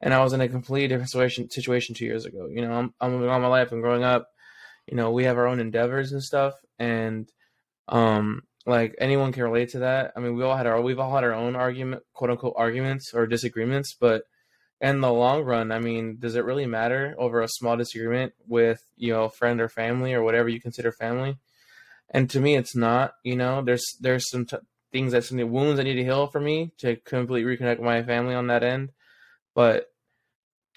[0.02, 2.48] and I was in a completely different situation situation two years ago.
[2.50, 4.30] You know, I'm I'm moving on my life and growing up.
[4.88, 7.30] You know, we have our own endeavors and stuff, and
[7.88, 10.13] um, like anyone can relate to that.
[10.15, 13.13] I mean, we all had our we've all had our own argument, quote unquote, arguments
[13.13, 14.24] or disagreements, but
[14.82, 18.82] in the long run, I mean, does it really matter over a small disagreement with
[18.98, 21.38] you know friend or family or whatever you consider family?
[22.10, 23.13] And to me, it's not.
[23.24, 24.58] You know, there's there's some t-
[24.91, 28.04] things that some wounds I need to heal for me to completely reconnect with my
[28.04, 28.91] family on that end.
[29.54, 29.88] But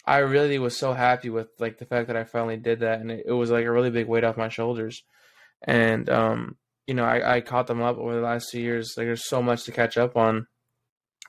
[0.05, 3.11] I really was so happy with like the fact that I finally did that, and
[3.11, 5.03] it, it was like a really big weight off my shoulders.
[5.63, 6.57] And um,
[6.89, 8.95] you know, I, I caught them up over the last two years.
[8.97, 10.47] Like, there's so much to catch up on.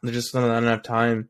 [0.02, 1.28] There's just not enough time.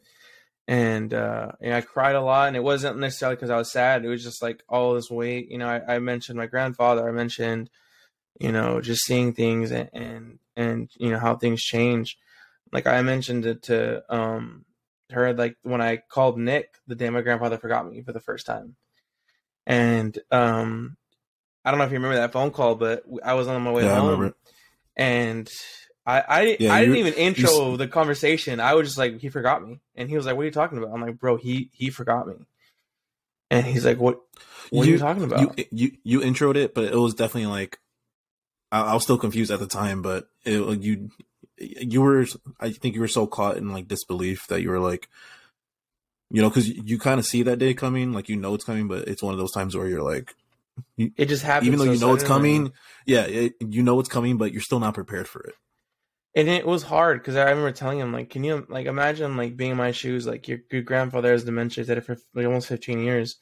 [0.67, 4.05] And uh and I cried a lot and it wasn't necessarily because I was sad.
[4.05, 5.49] It was just like all this weight.
[5.49, 7.09] You know I, I mentioned my grandfather.
[7.09, 7.71] I mentioned
[8.39, 12.19] you know just seeing things and, and and you know how things change.
[12.71, 14.65] Like I mentioned it to um
[15.09, 18.45] her like when I called Nick the day my grandfather forgot me for the first
[18.45, 18.75] time.
[19.65, 20.97] And um
[21.65, 23.83] I don't know if you remember that phone call but I was on my way
[23.83, 24.35] Yeah, I home remember
[24.95, 25.51] and
[26.05, 28.59] I I, Yeah, I didn't even intro the conversation.
[28.59, 30.77] I was just like, he forgot me, and he was like, "What are you talking
[30.77, 32.35] about?" I'm like, "Bro, he he forgot me,"
[33.49, 34.19] and he's like, "What?
[34.71, 37.79] What are you talking about?" You, you you introed it, but it was definitely like
[38.71, 41.09] I, I was still confused at the time, but it, uh, you
[41.57, 42.25] you were
[42.59, 45.09] I think you were so caught in like disbelief that you were like,
[46.31, 48.65] you know, because you, you kind of see that day coming, like you know it's
[48.65, 50.35] coming, but it's one of those times where you're like,
[50.97, 52.71] it just happens, even though so you know it's coming,
[53.05, 55.55] yeah, it, you know it's coming, but you're still not prepared for it.
[56.35, 59.57] and it was hard because I remember telling him like, "Can you like imagine like
[59.57, 60.27] being in my shoes?
[60.27, 63.37] Like your your grandfather has dementia, he's had it for like almost 15 years,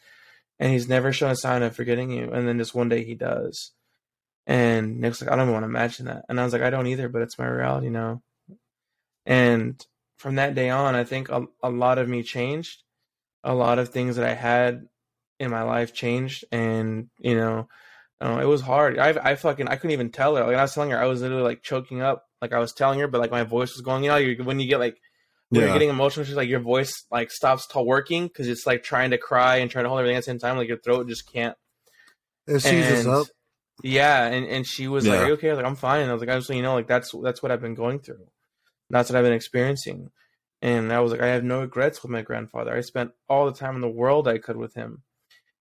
[0.59, 3.15] and he's never shown a sign of forgetting you, and then just one day he
[3.15, 3.71] does."
[4.47, 6.87] And Nick's like, "I don't want to imagine that," and I was like, "I don't
[6.87, 8.21] either, but it's my reality now."
[9.25, 9.85] And
[10.17, 12.83] from that day on, I think a, a lot of me changed.
[13.43, 14.87] A lot of things that I had
[15.39, 17.67] in my life changed, and you know,
[18.21, 18.97] uh, it was hard.
[18.99, 20.43] I I fucking I couldn't even tell her.
[20.45, 22.25] Like I was telling her, I was literally like choking up.
[22.41, 24.03] Like I was telling her, but like my voice was going.
[24.03, 24.97] You know, you, when you get like
[25.49, 25.67] when Yeah.
[25.67, 28.83] you're getting emotional, it's just like your voice like stops to working because it's like
[28.83, 30.57] trying to cry and trying to hold everything at the same time.
[30.57, 31.55] Like your throat just can't.
[32.47, 33.27] It seizes And- up.
[33.83, 35.23] Yeah, and, and she was like, Yeah.
[35.23, 35.49] Are you okay?
[35.49, 36.01] I was like, I'm fine.
[36.01, 37.99] And I was like, I just you know, like that's that's what I've been going
[37.99, 38.25] through.
[38.89, 40.09] That's what I've been experiencing.
[40.63, 42.75] And I was like, I have no regrets with my grandfather.
[42.75, 45.03] I spent all the time in the world I could with him.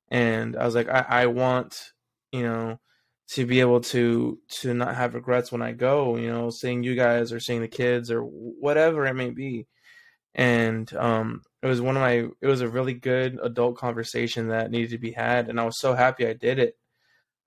[0.09, 1.93] And I was like, I, I want,
[2.33, 2.81] you know,
[3.29, 6.95] to be able to to not have regrets when I go, you know, seeing you
[6.95, 9.67] guys or seeing the kids or whatever it may be.
[10.35, 14.71] And um it was one of my it was a really good adult conversation that
[14.71, 16.77] needed to be had and I was so happy I did it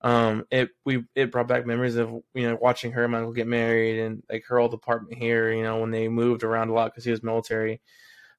[0.02, 3.32] um it we it brought back memories of you know watching her and my uncle
[3.34, 6.72] get married and like her old apartment here you know when they moved around a
[6.72, 7.80] lot because he was military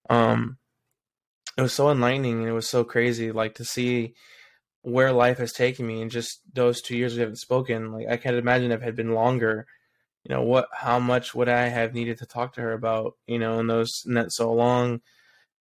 [0.09, 0.57] um
[1.57, 4.13] it was so enlightening and it was so crazy like to see
[4.83, 8.17] where life has taken me in just those two years we haven't spoken like i
[8.17, 9.67] can't imagine if it had been longer
[10.23, 13.39] you know what how much would i have needed to talk to her about you
[13.39, 15.01] know in those in that so long?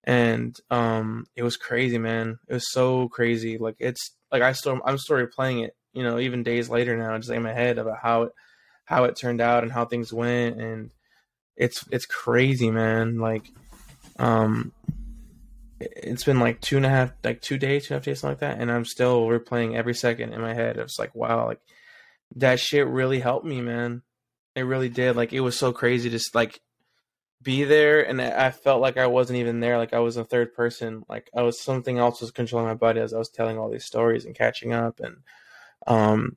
[0.05, 2.38] And um it was crazy man.
[2.48, 3.59] It was so crazy.
[3.59, 7.16] Like it's like i still i'm still replaying it you know even days later now
[7.18, 8.33] just in my head about how it
[8.85, 10.90] how it turned out and how things went and
[11.57, 13.18] it's it's crazy man.
[13.18, 13.50] Like
[14.18, 14.72] um
[15.80, 18.20] it's been like two and a half like two days two and a half days
[18.20, 20.76] something like that and i'm still replaying every second in my head.
[20.76, 21.60] It's like wow like
[22.36, 24.02] that shit really helped me man.
[24.54, 25.16] It really did.
[25.16, 26.60] Like it was so crazy just like
[27.42, 30.54] be there and I felt like I wasn't even there like I was a third
[30.54, 31.04] person.
[31.08, 33.86] Like I was something else was controlling my body as I was telling all these
[33.86, 35.16] stories and catching up and
[35.86, 36.36] um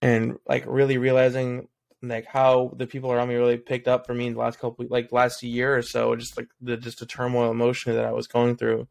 [0.00, 1.68] and like really realizing
[2.08, 4.84] like how the people around me really picked up for me in the last couple
[4.88, 8.26] like last year or so just like the just the turmoil emotionally that I was
[8.26, 8.86] going through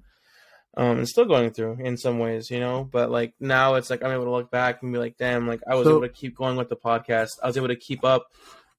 [0.75, 4.03] um and still going through in some ways you know but like now it's like
[4.03, 6.09] I'm able to look back and be like damn like I was So- able to
[6.13, 8.27] keep going with the podcast I was able to keep up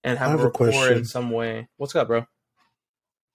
[0.03, 1.05] and I have, have a rapport in question.
[1.05, 2.27] some way what's up bro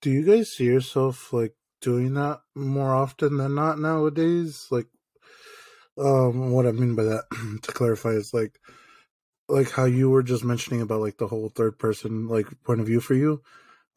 [0.01, 4.67] Do you guys see yourself like doing that more often than not nowadays?
[4.69, 4.87] Like,
[5.97, 7.23] um, what I mean by that,
[7.63, 8.59] to clarify, is like,
[9.49, 12.85] like how you were just mentioning about like the whole third person like point of
[12.87, 13.41] view for you.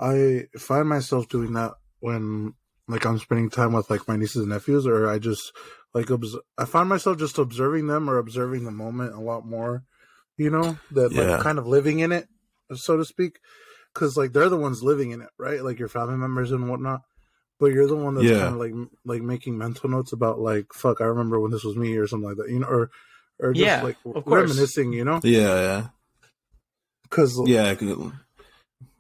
[0.01, 2.55] I find myself doing that when
[2.89, 5.53] like I'm spending time with like my nieces and nephews, or I just
[5.95, 9.85] like obs- I find myself just observing them or observing the moment a lot more.
[10.37, 11.35] You know that Yeah.
[11.37, 12.27] like kind of living in it,
[12.75, 13.39] so to speak
[13.93, 15.63] because like they're the ones living in it, right?
[15.63, 17.03] Like your family members and whatnot.
[17.61, 18.41] But you're the one that's Yeah.
[18.41, 18.73] kind of like
[19.05, 22.29] like making mental notes about like fuck, I remember when this was me or something
[22.29, 22.91] like that, you know, or
[23.41, 24.51] or just Yeah, like of course.
[24.51, 25.87] reminiscing, you know, Yeah, yeah,
[27.05, 27.75] because yeah.
[27.75, 28.13] Go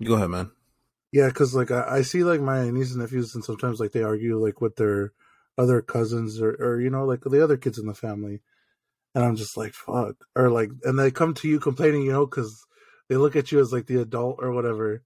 [0.02, 0.50] go ahead, man.
[1.12, 4.02] yeah, because like I, I see like my nieces and nephews, and sometimes like they
[4.02, 5.12] argue like with their
[5.58, 8.40] other cousins or or you know like the other kids in the family,
[9.14, 12.26] and I'm just like fuck, or like, and they come to you complaining, you know,
[12.26, 12.64] because
[13.08, 15.02] they look at you as like the adult or whatever,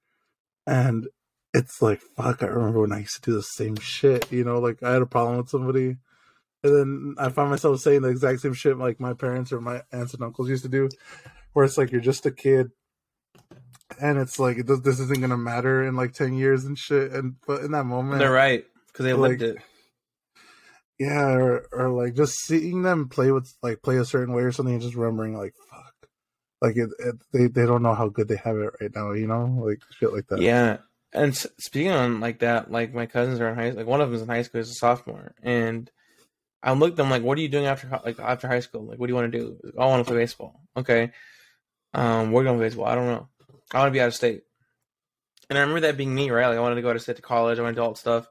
[0.67, 1.09] and
[1.53, 2.43] it's like fuck.
[2.43, 5.03] I remember when I used to do the same shit, you know, like I had
[5.03, 5.97] a problem with somebody.
[6.63, 9.83] And then I find myself saying the exact same shit like my parents or my
[9.93, 10.89] aunts and uncles used to do,
[11.53, 12.71] where it's like you're just a kid,
[14.01, 17.13] and it's like it does, this isn't gonna matter in like ten years and shit.
[17.13, 19.63] And but in that moment, they're right because they lived Like- it
[20.99, 24.53] yeah, or or like just seeing them play with like play a certain way or
[24.53, 25.95] something, and just remembering like fuck,
[26.63, 29.27] like it, it, they they don't know how good they have it right now, you
[29.27, 30.41] know, like shit like that.
[30.41, 30.79] Yeah,
[31.13, 34.09] and speaking on like that, like my cousins are in high, school like one of
[34.09, 35.91] them is in high school, he's a sophomore, and
[36.67, 38.85] I'm looking at them like, "What are you doing after like after high school?
[38.87, 39.59] Like, what do you want to do?
[39.79, 40.61] "Oh, I want to play baseball.
[40.77, 41.13] Okay,
[41.95, 42.87] um, we're going to baseball.
[42.87, 43.29] I don't know.
[43.73, 44.43] I want to be out of state.
[45.49, 46.49] And I remember that being me, right?
[46.49, 47.59] Like I wanted to go out of state to college.
[47.59, 48.29] I wanted to do all that stuff,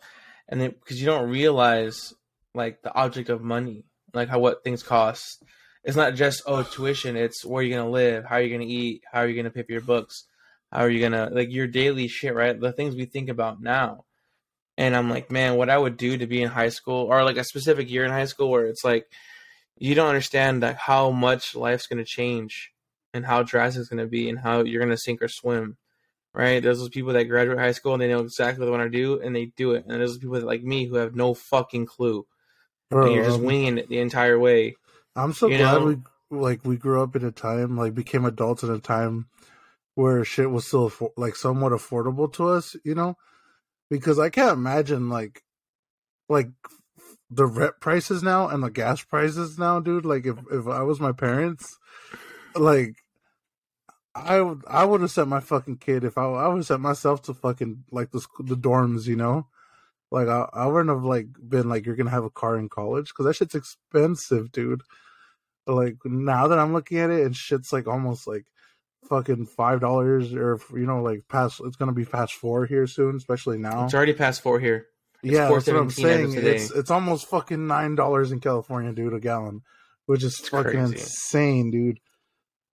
[0.49, 2.13] and then because you don't realize
[2.53, 5.43] like the object of money, like how what things cost.
[5.83, 7.15] It's not just oh tuition.
[7.15, 9.71] It's where you're gonna live, how you're gonna eat, how are you gonna pay for
[9.71, 10.25] your books,
[10.71, 12.59] how are you gonna like your daily shit, right?
[12.59, 14.04] The things we think about now.
[14.77, 17.37] And I'm like, man, what I would do to be in high school or like
[17.37, 19.05] a specific year in high school where it's like
[19.77, 22.71] you don't understand like how much life's gonna change
[23.13, 25.77] and how drastic it's gonna be and how you're gonna sink or swim.
[26.33, 26.61] Right?
[26.61, 28.97] There's those people that graduate high school and they know exactly what they want to
[28.97, 29.85] do and they do it.
[29.87, 32.25] And there's those people that, like me who have no fucking clue.
[32.89, 34.75] Bro, and you're just um, winging it the entire way.
[35.15, 35.85] I'm so you glad know?
[35.85, 35.97] we
[36.37, 39.27] like we grew up in a time like became adults in a time
[39.95, 43.15] where shit was still like somewhat affordable to us, you know,
[43.89, 45.43] because I can't imagine like
[46.29, 46.49] like
[47.29, 50.05] the rent prices now and the gas prices now, dude.
[50.05, 51.77] Like if if I was my parents,
[52.55, 52.95] like
[54.15, 56.81] I would I would have sent my fucking kid if I I would have sent
[56.81, 59.47] myself to fucking like the the dorms, you know.
[60.11, 63.09] Like I, I wouldn't have like been like you're gonna have a car in college
[63.09, 64.81] because that shit's expensive, dude.
[65.65, 68.45] But, like now that I'm looking at it and shit's like almost like
[69.09, 73.15] fucking five dollars or you know like past it's gonna be past four here soon
[73.15, 74.87] especially now It's already past four here.
[75.23, 78.39] yeah that's what i'm 4.17 as of saying it's it's almost fucking nine dollars in
[78.39, 79.61] california dude a gallon
[80.05, 80.93] which is It's fucking crazy.
[80.95, 81.99] insane dude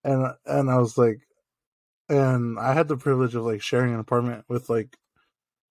[0.05, 1.18] and and i was like
[2.09, 4.97] and i had the privilege of like sharing an apartment with like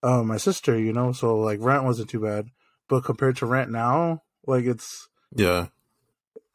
[0.04, 2.47] uh, my sister you know so like rent wasn't too bad
[2.89, 5.67] but compared to rent now like it's Yeah.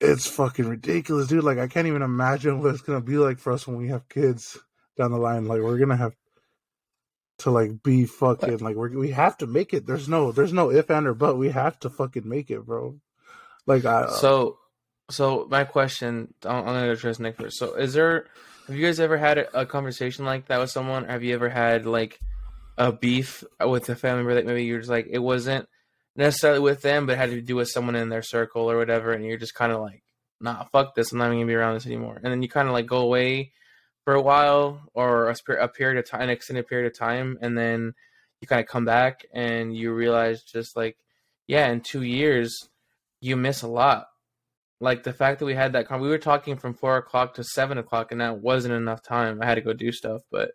[0.00, 1.44] It's fucking ridiculous, dude.
[1.44, 4.08] Like I can't even imagine what it's gonna be like for us when we have
[4.08, 4.58] kids
[4.96, 5.46] down the line.
[5.46, 6.14] Like we're gonna have
[7.38, 9.86] to like be fucking like we we have to make it.
[9.86, 11.38] There's no there's no if and or but.
[11.38, 12.98] We have to fucking make it, bro.
[13.66, 14.58] Like I uh So,
[15.10, 17.58] so my question, I'm, I'm gonna address Nick first.
[17.58, 18.26] So, is there?
[18.66, 21.04] Have you guys ever had a, a conversation like that with someone?
[21.04, 22.18] Have you ever had like
[22.76, 25.68] a beef with a family member that maybe you're just like it wasn't
[26.16, 29.24] necessarily with them, but had to do with someone in their circle or whatever, and
[29.24, 30.02] you're just kind of like,
[30.40, 32.68] nah, fuck this, I'm not even gonna be around this anymore, and then you kind
[32.68, 33.52] of like go away
[34.04, 37.56] for a while or a, a period of time, an extended period of time, and
[37.56, 37.92] then
[38.40, 40.96] you kind of come back and you realize just like,
[41.46, 42.68] yeah, in two years
[43.20, 44.06] you miss a lot.
[44.80, 47.44] Like the fact that we had that con- we were talking from four o'clock to
[47.44, 49.40] seven o'clock, and that wasn't enough time.
[49.40, 50.50] I had to go do stuff, but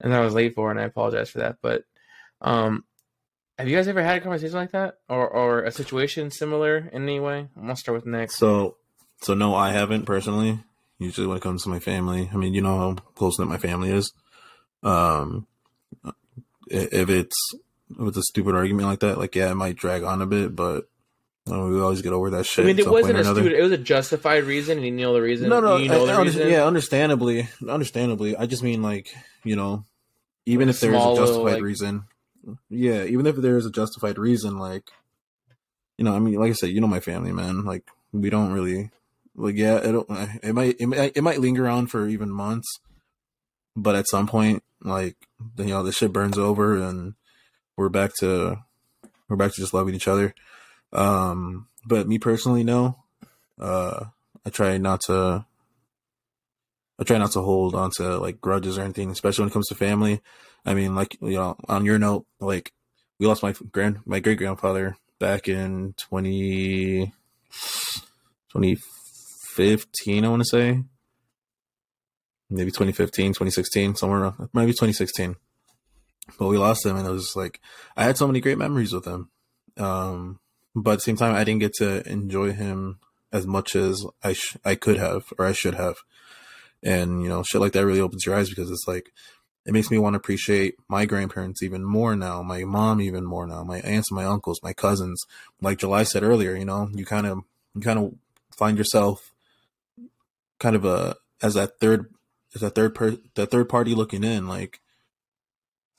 [0.00, 1.56] and I was late for, and I apologize for that.
[1.62, 1.82] But
[2.42, 2.84] um,
[3.58, 7.02] have you guys ever had a conversation like that, or or a situation similar in
[7.02, 7.48] any way?
[7.56, 8.30] I'm gonna start with Nick.
[8.30, 8.76] So,
[9.22, 10.60] so no, I haven't personally.
[10.98, 13.58] Usually, when it comes to my family, I mean, you know how close knit my
[13.58, 14.12] family is.
[14.82, 15.46] Um,
[16.70, 17.36] if it's
[18.00, 20.88] it's a stupid argument like that, like yeah, it might drag on a bit, but
[21.50, 22.64] uh, we always get over that shit.
[22.64, 23.52] I mean, it wasn't a stupid.
[23.52, 25.48] It was a justified reason, and you know the reason.
[25.48, 26.48] No, no, you know I- the I reason.
[26.48, 28.36] yeah, understandably, understandably.
[28.36, 29.84] I just mean like you know,
[30.46, 32.04] even Like if there's a small little, justified like- reason,
[32.70, 34.90] yeah, even if there is a justified reason, like
[35.98, 38.52] you know, I mean, like I said, you know, my family, man, like we don't
[38.52, 38.90] really,
[39.34, 40.08] like, yeah, it don't,
[40.42, 42.78] it might, it might, it might linger on for even months,
[43.76, 45.16] but at some point, like
[45.58, 47.14] you know, the shit burns over and
[47.76, 48.58] we're back to,
[49.28, 50.34] we're back to just loving each other.
[50.92, 53.02] Um, but me personally, no,
[53.60, 54.06] uh,
[54.46, 55.44] I try not to.
[57.00, 59.68] I try not to hold on to like grudges or anything, especially when it comes
[59.68, 60.20] to family.
[60.64, 62.72] I mean, like you know, on your note, like
[63.18, 67.12] we lost my grand my great grandfather back in 20,
[68.52, 70.82] 2015, I want to say.
[72.50, 75.36] Maybe 2015, 2016, somewhere around, maybe 2016.
[76.38, 77.60] But we lost him, and it was like
[77.96, 79.30] I had so many great memories with him.
[79.76, 80.40] Um,
[80.74, 83.00] but at the same time, I didn't get to enjoy him
[83.32, 85.96] as much as I sh- I could have or I should have.
[86.82, 89.10] And you know, shit like that really opens your eyes because it's like
[89.68, 93.46] it makes me want to appreciate my grandparents even more now, my mom even more
[93.46, 95.22] now, my aunts my uncles, my cousins.
[95.60, 97.42] Like July said earlier, you know, you kind of
[97.74, 98.14] you kind of
[98.56, 99.30] find yourself
[100.58, 102.14] kind of a as that third
[102.54, 104.80] as that third per that third party looking in, like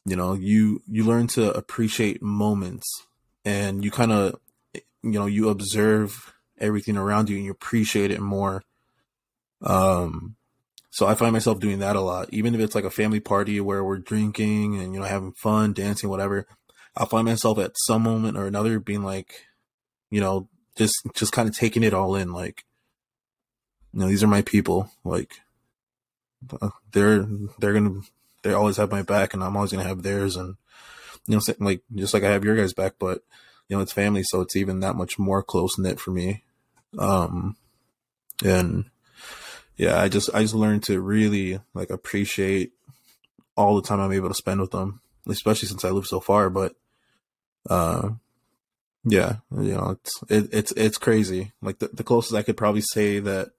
[0.04, 3.06] you know, you you learn to appreciate moments
[3.46, 4.40] and you kind of
[4.74, 8.64] you know, you observe everything around you and you appreciate it more.
[9.62, 10.38] Um
[10.92, 13.60] so I find myself doing that a lot, even if it's like a family party
[13.60, 16.48] where we're drinking and you know having fun, dancing, whatever.
[16.98, 19.46] I'll find myself at some moment or another being like,
[20.10, 22.34] you know, just just kind of taking it all in.
[22.34, 22.66] Like,
[23.94, 24.92] you know, these are my people.
[25.04, 25.42] Like,
[26.62, 27.26] uh, they're
[27.60, 28.02] they're gonna
[28.42, 30.36] they always have my back, and I'm always gonna have theirs.
[30.36, 30.56] And
[31.28, 33.22] you know, like just like I have your guys' back, but
[33.68, 36.44] you know, it's family, so it's even that much more close knit for me.
[36.98, 37.56] Um,
[38.44, 38.86] and
[39.80, 42.74] yeah, I just I just learned to really like appreciate
[43.56, 46.50] all the time I'm able to spend with them, especially since I live so far.
[46.50, 46.76] But
[47.70, 48.10] uh,
[49.06, 51.54] yeah, you know, it's it, it's it's crazy.
[51.62, 53.52] Like the, the closest I could probably say that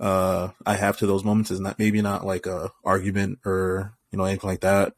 [0.00, 4.18] uh I have to those moments is not maybe not like a argument or you
[4.18, 4.94] know anything like that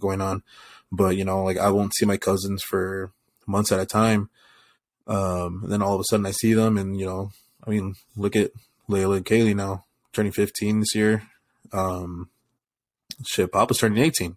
[0.00, 0.42] going on,
[0.90, 3.12] but you know like I won't see my cousins for
[3.46, 4.30] months at a time.
[5.06, 7.30] Um, and then all of a sudden I see them, and you know,
[7.64, 8.50] I mean, look at
[8.88, 11.22] Layla and Kaylee now turning 15 this year.
[11.72, 12.30] Um,
[13.26, 14.36] shit, Papa's turning 18.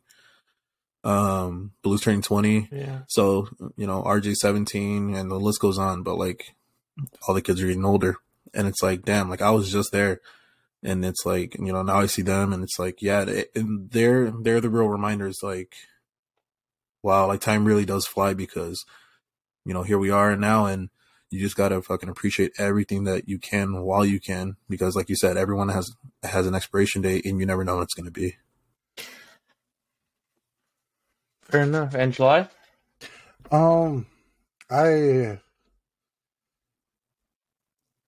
[1.03, 2.69] Um, Blue's turning 20.
[2.71, 2.99] Yeah.
[3.07, 6.55] So, you know, RJ 17 and the list goes on, but like
[7.27, 8.17] all the kids are getting older.
[8.53, 10.19] And it's like, damn, like I was just there.
[10.83, 13.91] And it's like, you know, now I see them and it's like, yeah, they, and
[13.91, 15.75] they're, they're the real reminders like,
[17.03, 18.83] wow, like time really does fly because,
[19.65, 20.89] you know, here we are now and
[21.29, 25.15] you just gotta fucking appreciate everything that you can while you can because like you
[25.15, 25.91] said, everyone has,
[26.23, 28.37] has an expiration date and you never know when it's going to be.
[31.43, 31.95] Fair enough.
[31.95, 32.47] And July?
[33.51, 34.05] Um,
[34.69, 35.39] I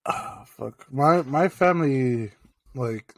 [0.06, 2.32] ah, fuck my my family
[2.76, 3.16] like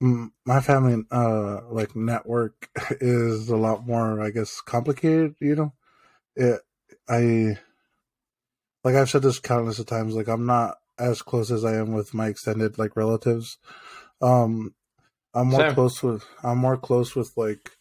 [0.00, 2.68] my family uh like network
[3.00, 5.72] is a lot more i guess complicated you know
[6.36, 6.60] it
[7.08, 7.56] i
[8.86, 11.92] like i've said this countless of times like i'm not as close as i am
[11.92, 13.58] with my extended like relatives
[14.22, 14.72] um
[15.34, 15.74] i'm more Same.
[15.74, 17.72] close with i'm more close with like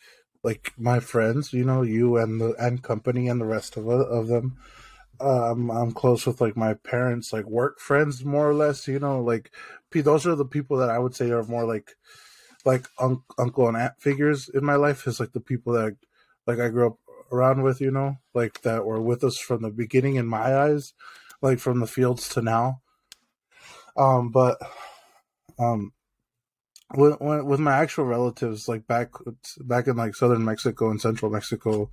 [0.44, 4.26] like my friends you know you and the and company and the rest of of
[4.26, 4.58] them
[5.20, 9.22] um i'm close with like my parents like work friends more or less you know
[9.22, 9.52] like
[9.94, 11.96] those are the people that i would say are more like
[12.66, 15.96] like un- uncle and aunt figures in my life is like the people that
[16.48, 16.98] like i grew up
[17.36, 20.94] around with you know like that were with us from the beginning in my eyes
[21.42, 22.82] like from the fields to now.
[23.98, 24.58] Um but
[25.60, 25.94] um
[26.96, 29.12] with, with my actual relatives like back
[29.62, 31.90] back in like southern mexico and central mexico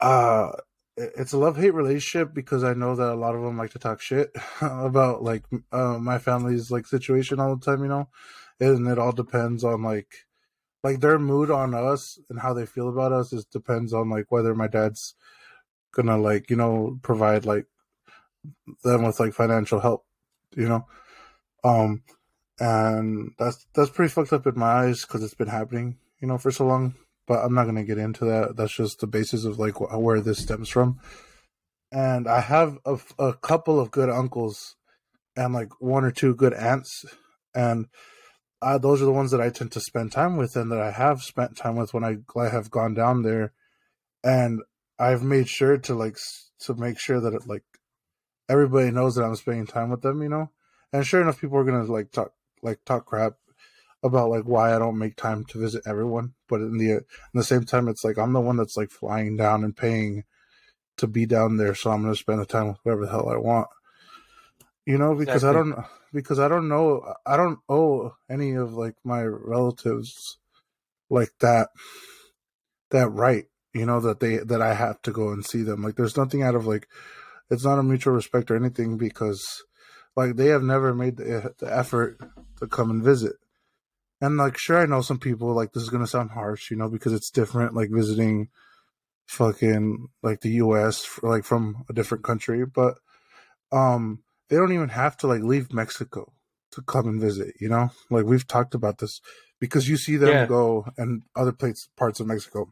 [0.00, 0.50] uh
[0.96, 3.70] it- it's a love hate relationship because I know that a lot of them like
[3.70, 8.08] to talk shit about like uh, my family's like situation all the time, you know,
[8.60, 10.26] and it all depends on like
[10.82, 13.32] like their mood on us and how they feel about us.
[13.32, 15.14] Is depends on like whether my dad's
[15.94, 17.66] gonna like you know provide like
[18.84, 20.04] them with like financial help,
[20.56, 20.86] you know,
[21.64, 22.02] um,
[22.58, 26.38] and that's that's pretty fucked up in my eyes because it's been happening, you know,
[26.38, 26.94] for so long
[27.26, 28.56] but I'm not to get into that.
[28.56, 31.00] That's just the basis of like wh- where this stems from.
[31.90, 34.76] And I have a, a couple of good uncles
[35.36, 37.04] and like one or two good aunts,
[37.54, 37.86] and
[38.62, 40.92] uh, those are the ones that I tend to spend time with and that I
[40.92, 43.52] have spent time with when I, I have gone down there.
[44.22, 44.60] And
[44.98, 46.16] I've made sure to like
[46.60, 47.64] to make sure that it, like
[48.48, 50.50] everybody knows that I'm spending time with them, you know.
[50.92, 52.32] And sure enough, people are gonna like talk
[52.62, 53.32] like talk crap
[54.04, 57.04] about like why I don't make time to visit everyone, but in the in
[57.34, 60.22] the same time, it's like I'm the one that's like flying down and paying
[60.98, 63.38] to be down there, so I'm gonna spend the time with whoever the hell I
[63.38, 63.68] want.
[64.86, 65.76] You know, because I don't
[66.12, 70.38] because I don't know I don't owe any of like my relatives
[71.08, 71.68] like that
[72.90, 73.44] that right.
[73.74, 75.82] You know that they that I have to go and see them.
[75.82, 76.88] Like there's nothing out of like
[77.50, 79.62] it's not a mutual respect or anything because
[80.16, 82.18] like they have never made the, the effort
[82.58, 83.36] to come and visit.
[84.20, 86.88] And like, sure, I know some people like this is gonna sound harsh, you know,
[86.88, 88.48] because it's different, like visiting
[89.26, 91.04] fucking like the U.S.
[91.04, 92.96] For, like from a different country, but
[93.72, 94.22] um,
[94.52, 96.30] they don't even have to like leave Mexico
[96.72, 97.90] to come and visit, you know.
[98.10, 99.20] Like we've talked about this
[99.58, 100.46] because you see them Yeah.
[100.46, 102.70] go and other places, parts of Mexico,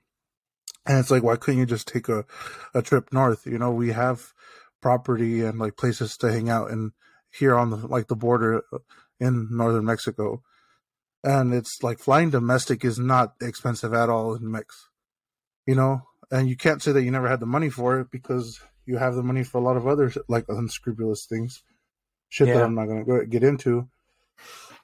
[0.87, 2.27] and it's like, why couldn't you just take a
[2.75, 3.47] a trip north?
[3.47, 4.35] You know, we have
[4.83, 6.93] property and like places to hang out and
[7.31, 8.79] here on the like the border uh,
[9.19, 10.43] in northern Mexico
[11.23, 14.89] and it's like flying domestic is not expensive at all in Mex,
[15.67, 16.03] you know.
[16.31, 19.15] And you can't say that you never had the money for it because you have
[19.15, 21.63] the money for a lot of other like unscrupulous things,
[22.31, 23.89] shit that I'm not gonna get into.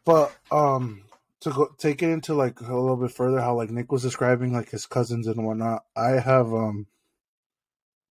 [0.04, 1.04] But um,
[1.40, 4.52] to go take it into like a little bit further, how like Nick was describing
[4.52, 5.84] like his cousins and whatnot.
[5.96, 6.86] I have um,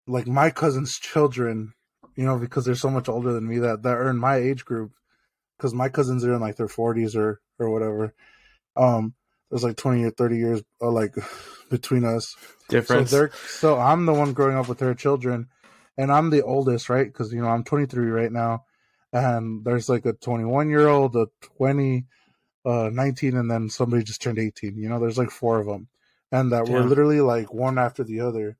[0.07, 1.73] like my cousins' children,
[2.15, 4.65] you know, because they're so much older than me that that are in my age
[4.65, 4.93] group.
[5.57, 8.13] Because my cousins are in like their 40s or or whatever
[8.75, 9.13] um
[9.49, 11.15] there's like 20 or 30 years uh, like
[11.69, 12.35] between us
[12.69, 13.09] Difference.
[13.09, 15.47] so they're so i'm the one growing up with their children
[15.97, 18.65] and i'm the oldest right because you know i'm 23 right now
[19.15, 22.05] and there's like a 21 year old a 20
[22.65, 25.87] uh 19 and then somebody just turned 18 you know there's like four of them
[26.31, 26.89] and that we're Yeah.
[26.89, 28.57] literally like one after the other.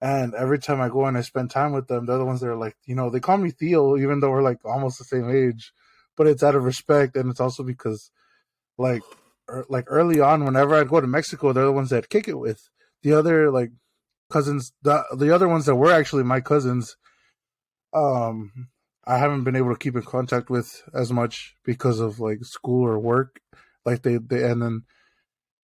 [0.00, 2.48] And every time i go and i spend time with them they're the ones that
[2.48, 5.30] are like you know they call me theo even though we're like almost the same
[5.30, 5.72] age
[6.16, 8.10] but it's out of respect and it's also because
[8.78, 9.02] like
[9.48, 12.28] er, like early on whenever i'd go to mexico they're the ones that I'd kick
[12.28, 12.68] it with.
[13.02, 13.70] The other like
[14.30, 16.96] cousins the the other ones that were actually my cousins
[17.94, 18.68] um
[19.06, 22.84] i haven't been able to keep in contact with as much because of like school
[22.86, 23.40] or work.
[23.84, 24.82] Like they they and then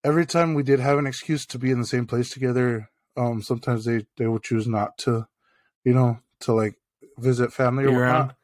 [0.05, 3.43] every time we did have an excuse to be in the same place together um
[3.43, 5.26] sometimes they they would choose not to
[5.84, 6.76] you know to like
[7.18, 8.36] visit family or whatnot.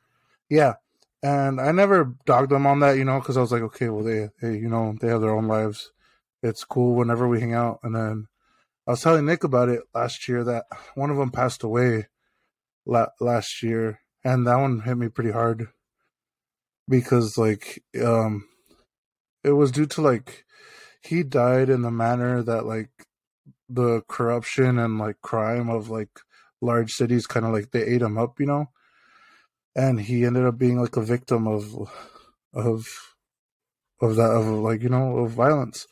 [0.48, 0.74] yeah.
[1.22, 4.04] And i never dogged them on that you know because i was like okay well
[4.04, 5.92] they they you know they have their own lives.
[6.42, 7.80] It's cool whenever we hang out.
[7.82, 8.26] And then
[8.86, 12.08] i was telling nick about it last year that one of them passed away
[12.84, 15.68] la- last year and that one hit me pretty hard
[16.88, 18.48] because like um
[19.44, 20.44] it was due to like
[21.02, 22.90] he died in the manner that like
[23.68, 26.20] the corruption and like crime of like
[26.60, 28.66] large cities kind of like they ate him up you know?
[29.76, 31.88] And he ended up being like a victim of
[32.52, 32.86] of
[34.00, 35.86] of that of like you know of violence.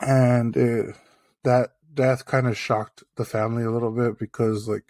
[0.00, 0.96] And it,
[1.44, 4.84] that death kind of shocked the family a little bit because like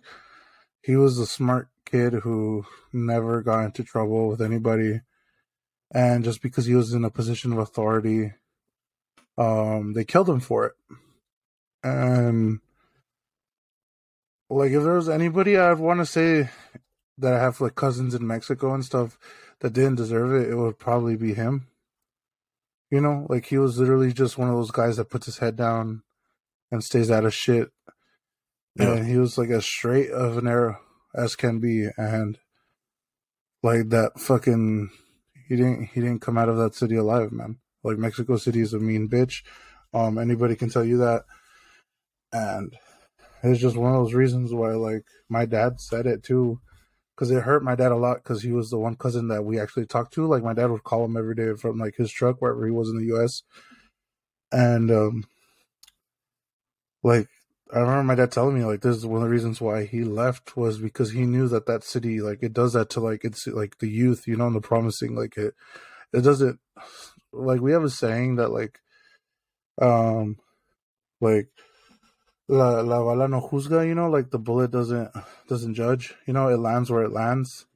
[0.83, 5.01] he was a smart kid who never got into trouble with anybody
[5.93, 8.33] and just because he was in a position of authority,
[9.37, 10.73] um, they killed him for it.
[11.83, 12.61] And
[14.49, 16.49] like, if there was anybody I'd want to say
[17.19, 19.19] that I have like cousins in Mexico and stuff
[19.61, 21.67] that didn't deserve it, it would probably be him.
[22.91, 25.57] You know, like he was literally just one of those guys that puts his head
[25.57, 26.03] down
[26.71, 27.71] and stays out of shit.
[28.77, 28.95] Yeah.
[28.95, 30.79] And he was like as straight of an arrow
[31.15, 32.39] as can be, and
[33.63, 34.91] like that fucking
[35.49, 37.59] he didn't he didn't come out of that city alive, man.
[37.85, 39.43] Like Mexico City is a mean bitch.
[39.93, 41.25] Um, anybody can tell you that,
[42.33, 42.75] and
[43.43, 46.61] it's just one of those reasons why like my dad said it too
[47.15, 49.61] because it hurt my dad a lot because he was the one cousin that we
[49.61, 50.27] actually talked to.
[50.27, 52.89] Like my dad would call him every day from like his truck wherever he was
[52.89, 53.43] in the U.S.
[54.51, 55.25] And um,
[57.03, 57.29] like
[57.73, 60.05] I remember my dad telling me like this is one of the reasons why he
[60.05, 63.47] left was because he knew that that city like it does that to like it's
[63.47, 65.55] like the youth, you know, and the promising like it
[66.13, 66.61] it doesn't
[67.33, 68.81] like we have a saying that like
[69.81, 70.37] um
[71.21, 71.49] like
[72.49, 75.11] la, la bala no juzga, you know, like the bullet doesn't
[75.49, 77.67] doesn't judge, you know, it lands where it lands,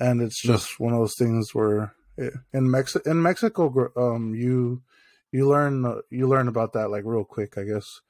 [0.00, 4.82] and it's just one of those things where it, in Mex in Mexico, um, you
[5.30, 8.00] you learn you learn about that like real quick, I guess.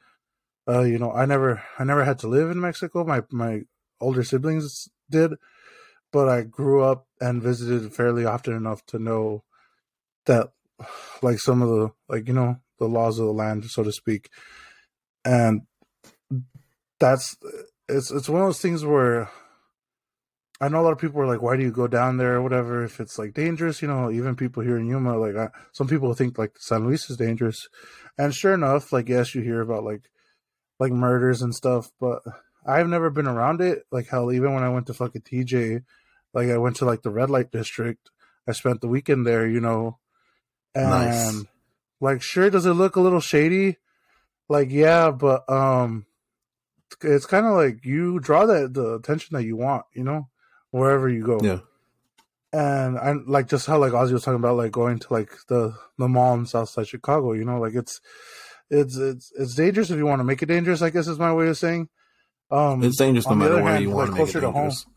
[0.68, 3.04] Uh, you know, I never I never had to live in Mexico.
[3.04, 3.62] My my
[4.00, 5.34] older siblings did,
[6.12, 9.44] but I grew up and visited fairly often enough to know
[10.26, 10.48] that
[11.22, 14.28] like some of the like you know the laws of the land, so to speak,
[15.24, 15.62] and
[16.98, 17.36] that's
[17.88, 19.30] it's it's one of those things where
[20.60, 22.42] I know a lot of people are like, "Why do you go down there?" or
[22.42, 22.82] whatever.
[22.82, 26.12] If it's like dangerous, you know, even people here in Yuma, like I, some people
[26.14, 27.68] think like San Luis is dangerous,
[28.18, 30.10] and sure enough, like yes, you hear about like
[30.78, 32.22] like murders and stuff, but
[32.66, 33.84] I've never been around it.
[33.90, 35.84] Like hell, even when I went to fucking TJ,
[36.34, 38.10] like I went to like the red light district.
[38.48, 39.98] I spent the weekend there, you know,
[40.74, 41.44] and nice.
[42.00, 43.76] like sure, does it look a little shady?
[44.48, 46.06] Like yeah, but um
[47.02, 50.28] it's kind of like you draw that the attention that you want, you know,
[50.70, 51.40] wherever you go.
[51.42, 51.60] Yeah.
[52.52, 55.74] And I like just how like Ozzie was talking about like going to like the
[55.98, 58.00] the mall in Southside Chicago, you know, like it's
[58.70, 60.82] it's it's it's dangerous if you want to make it dangerous.
[60.82, 61.88] I guess is my way of saying.
[62.50, 64.84] Um, it's dangerous no matter where hand, you want like, to make it dangerous.
[64.84, 64.90] To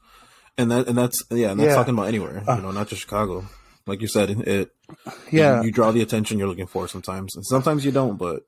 [0.60, 1.76] and that and that's yeah, and that's yeah.
[1.76, 3.46] talking about anywhere, uh, you know, not just Chicago.
[3.88, 4.72] Like you said, it
[5.32, 8.18] yeah, you, you draw the attention you're looking for sometimes, and sometimes you don't.
[8.18, 8.44] But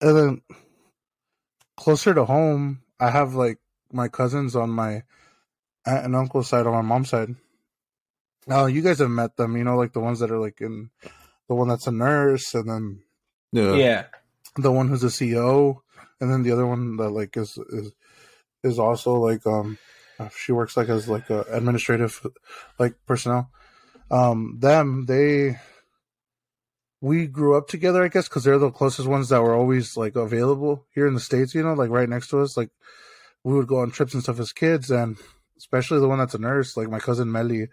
[0.00, 0.42] and then
[1.76, 3.58] closer to home, I have like
[3.92, 5.02] my cousins on my
[5.84, 7.34] aunt and uncle side on my mom's side.
[8.48, 10.90] Oh, you guys have met them, you know, like the ones that are like in
[11.48, 13.02] the one that's a nurse, and then
[13.52, 14.04] yeah, yeah,
[14.56, 15.76] the one who's a CEO,
[16.20, 17.92] and then the other one that like is is
[18.62, 19.78] is also like um
[20.36, 22.26] she works like as like a administrative
[22.78, 23.50] like personnel.
[24.10, 25.58] Um, them they
[27.00, 30.16] we grew up together, I guess, because they're the closest ones that were always like
[30.16, 31.54] available here in the states.
[31.54, 32.56] You know, like right next to us.
[32.56, 32.70] Like
[33.44, 35.16] we would go on trips and stuff as kids, and
[35.58, 37.68] especially the one that's a nurse, like my cousin Melly.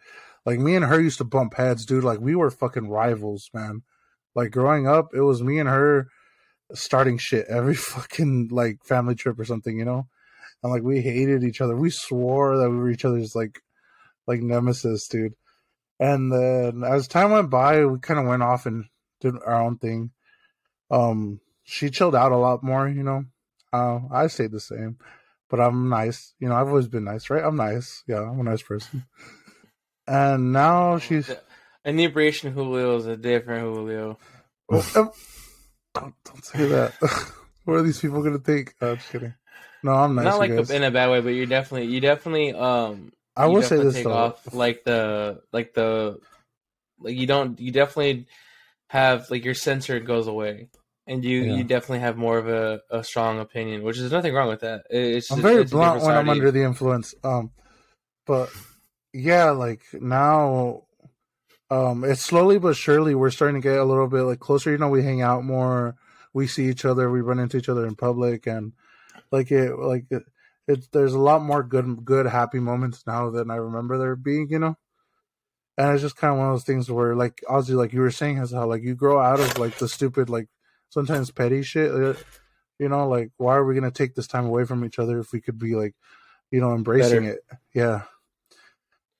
[0.46, 2.04] Like me and her used to bump heads, dude.
[2.04, 3.84] Like we were fucking rivals, man.
[4.36, 6.10] Like growing up, it was me and her
[6.74, 10.08] starting shit every fucking like family trip or something, you know.
[10.62, 11.76] And like we hated each other.
[11.76, 13.62] We swore that we were each other's like
[14.28, 15.34] like nemesis, dude.
[16.00, 18.86] And then as time went by, we kind of went off and
[19.22, 20.12] did our own thing.
[20.90, 23.26] Um, she chilled out a lot more, you know.
[23.72, 24.98] Uh, I stayed the same,
[25.50, 26.34] but I'm nice.
[26.40, 27.44] You know, I've always been nice, right?
[27.44, 28.04] I'm nice.
[28.08, 29.06] Yeah, I'm a nice person.
[30.08, 31.32] And now she's
[31.86, 34.20] inebriation Julio is a different Julio.
[34.68, 35.14] Well,
[35.94, 36.94] don't, don't say that.
[37.66, 38.76] what are these people gonna think?
[38.82, 39.34] Oh, just kidding.
[39.84, 40.26] No, I'm nice.
[40.26, 43.12] Not like in a bad way, but you're definitely you definitely um.
[43.36, 44.14] I will say this though.
[44.14, 46.20] Off, like the like the
[47.00, 48.28] like you don't you definitely
[48.88, 50.70] have like your censor goes away
[51.08, 51.56] and you yeah.
[51.56, 54.84] you definitely have more of a, a strong opinion which is nothing wrong with that
[54.90, 57.52] it's i'm very it's blunt when i'm under the influence um
[58.26, 58.50] but
[59.14, 60.84] yeah like now
[61.74, 64.78] um it's slowly but surely we're starting to get a little bit like closer you
[64.78, 65.96] know we hang out more
[66.34, 68.74] we see each other we run into each other in public and
[69.32, 70.24] like it like it,
[70.68, 74.48] it there's a lot more good good happy moments now than i remember there being
[74.50, 74.78] you know
[75.78, 78.12] and it's just kind of one of those things where like Ozzie, like you were
[78.12, 80.48] saying, has how like you grow out of like the stupid like
[80.90, 81.92] sometimes petty shit.
[81.92, 82.14] Uh,
[82.80, 85.32] you know, like why are we gonna take this time away from each other if
[85.32, 85.96] we could be like,
[86.52, 87.36] you know, embracing Better.
[87.36, 87.58] it?
[87.74, 88.02] Yeah.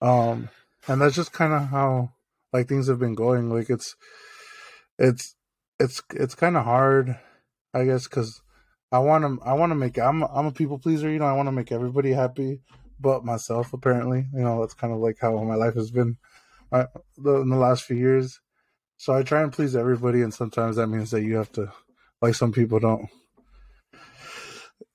[0.02, 0.50] Um,
[0.88, 2.12] and that's just kind of how
[2.54, 3.50] like things have been going.
[3.50, 3.96] Like it's,
[4.98, 5.36] it's,
[5.80, 7.18] it's, it's kind of hard,
[7.74, 8.42] I guess, because
[8.92, 9.98] I want to, I want to make.
[9.98, 11.10] I'm, I'm a people pleaser.
[11.10, 12.62] You know, I want to make everybody happy,
[13.00, 13.74] but myself.
[13.74, 16.18] Apparently, you know, that's kind of like how my life has been
[16.72, 16.86] uh,
[17.18, 18.40] the, in the last few years.
[18.98, 21.74] So I try and please everybody, and sometimes that means that you have to,
[22.22, 23.10] like some people don't.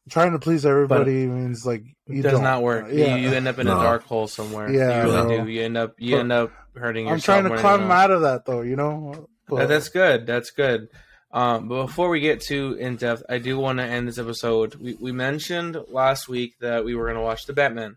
[0.08, 2.42] Trying to please everybody means like it does don't.
[2.42, 2.86] not work.
[2.90, 3.16] Yeah.
[3.16, 3.78] You, you end up in No.
[3.78, 4.70] a dark hole somewhere.
[4.72, 5.44] Yeah, you really no.
[5.44, 5.50] do.
[5.50, 7.42] You end up you But end up hurting I'm yourself.
[7.42, 8.00] trying to climb anyone else.
[8.04, 9.28] out of that though, you know.
[9.48, 10.26] But- that's good.
[10.26, 10.88] That's good.
[11.30, 14.76] Um, but before we get too in depth, I do want to end this episode.
[14.76, 17.96] We, we mentioned last week that we were going to watch the Batman.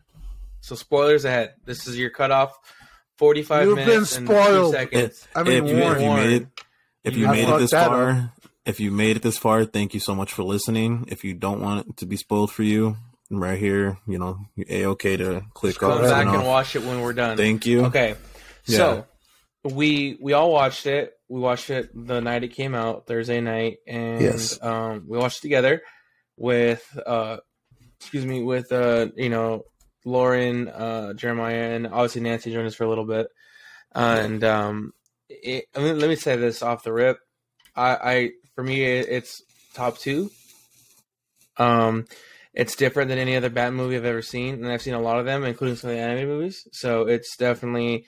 [0.60, 1.54] So spoilers ahead.
[1.66, 2.52] This is your cutoff.
[3.18, 4.74] Forty-five You've been minutes and two spoiled.
[4.74, 5.28] seconds.
[5.36, 6.48] I mean, if, you, if you made it,
[7.04, 8.34] if you I made it this that far,
[8.66, 11.06] if you made it this far, thank you so much for listening.
[11.08, 12.98] If you don't want it to be spoiled for you,
[13.30, 16.02] right here, you know, a okay to click Come off.
[16.02, 16.46] back and off.
[16.46, 17.38] watch it when we're done.
[17.38, 17.86] Thank you.
[17.86, 18.16] Okay.
[18.72, 18.78] Yeah.
[18.78, 19.06] So
[19.64, 21.14] we we all watched it.
[21.30, 24.62] We watched it the night it came out, Thursday night, and Yes.
[24.62, 25.82] um, we watched it together
[26.38, 27.38] with uh,
[28.00, 29.64] excuse me, with uh, you know,
[30.06, 33.28] Lauren, uh, Jeremiah, and obviously Nancy joined us for a little bit.
[33.94, 34.94] And um,
[35.30, 37.20] it, I mean, let me say this off the rip.
[37.76, 39.42] I, I for me, it, it's
[39.74, 40.32] top two.
[41.58, 42.08] Um,
[42.54, 45.20] it's different than any other Batman movie I've ever seen, and I've seen a lot
[45.20, 46.68] of them, including some of the anime movies.
[46.72, 48.06] So it's definitely.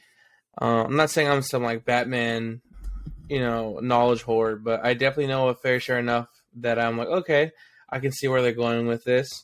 [0.62, 2.62] Uh, I'm not saying I'm some like Batman,
[3.30, 6.28] you know, knowledge hoard, but I definitely know a fair share enough
[6.58, 7.52] that I'm like, okay,
[7.90, 9.44] I can see where they're going with this.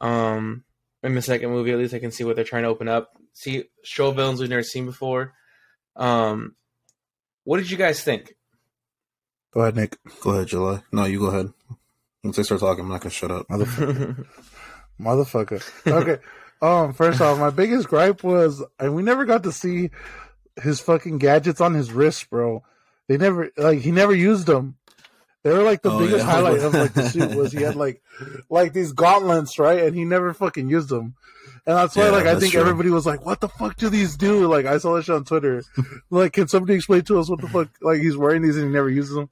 [0.00, 0.64] Um,
[1.02, 3.10] in the second movie, at least I can see what they're trying to open up.
[3.32, 5.32] See, show villains we've never seen before.
[5.96, 6.54] Um,
[7.44, 8.34] what did you guys think?
[9.52, 9.98] Go ahead, Nick.
[10.22, 10.82] Go ahead, July.
[10.92, 11.52] No, you go ahead.
[12.24, 13.46] Once I start talking, I'm not gonna shut up.
[13.48, 14.26] Motherfucker.
[15.00, 15.86] Motherfucker.
[15.86, 16.22] Okay.
[16.60, 16.92] Um.
[16.92, 19.90] First off, my biggest gripe was, and we never got to see
[20.60, 22.62] his fucking gadgets on his wrist, bro.
[23.08, 24.76] They never like he never used them.
[25.42, 26.30] They were like the Oh, biggest yeah.
[26.30, 28.02] highlight of like the suit was he had like
[28.48, 29.82] like these gauntlets, right?
[29.82, 31.14] And he never fucking used them.
[31.64, 32.60] And that's why, Yeah, like, I think true.
[32.60, 35.24] everybody was like, "What the fuck do these do?" Like, I saw this shit on
[35.24, 35.62] Twitter.
[36.10, 37.68] like, can somebody explain to us what the fuck?
[37.80, 39.28] Like, he's wearing these and he never uses them.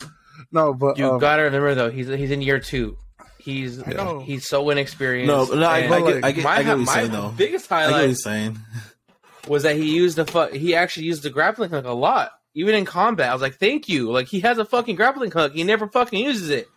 [0.53, 2.97] No, but you um, gotta remember though, he's he's in year two.
[3.39, 5.27] He's I he's so inexperienced.
[5.29, 7.11] No, no, I, and I, get, I, get, my, I get what he's my saying
[7.13, 7.33] though.
[7.37, 8.59] biggest I get what highlight he's saying.
[9.49, 12.75] Was that he used the fu- he actually used the grappling hook a lot, even
[12.75, 13.31] in combat.
[13.31, 14.11] I was like, thank you.
[14.11, 16.69] Like he has a fucking grappling hook, he never fucking uses it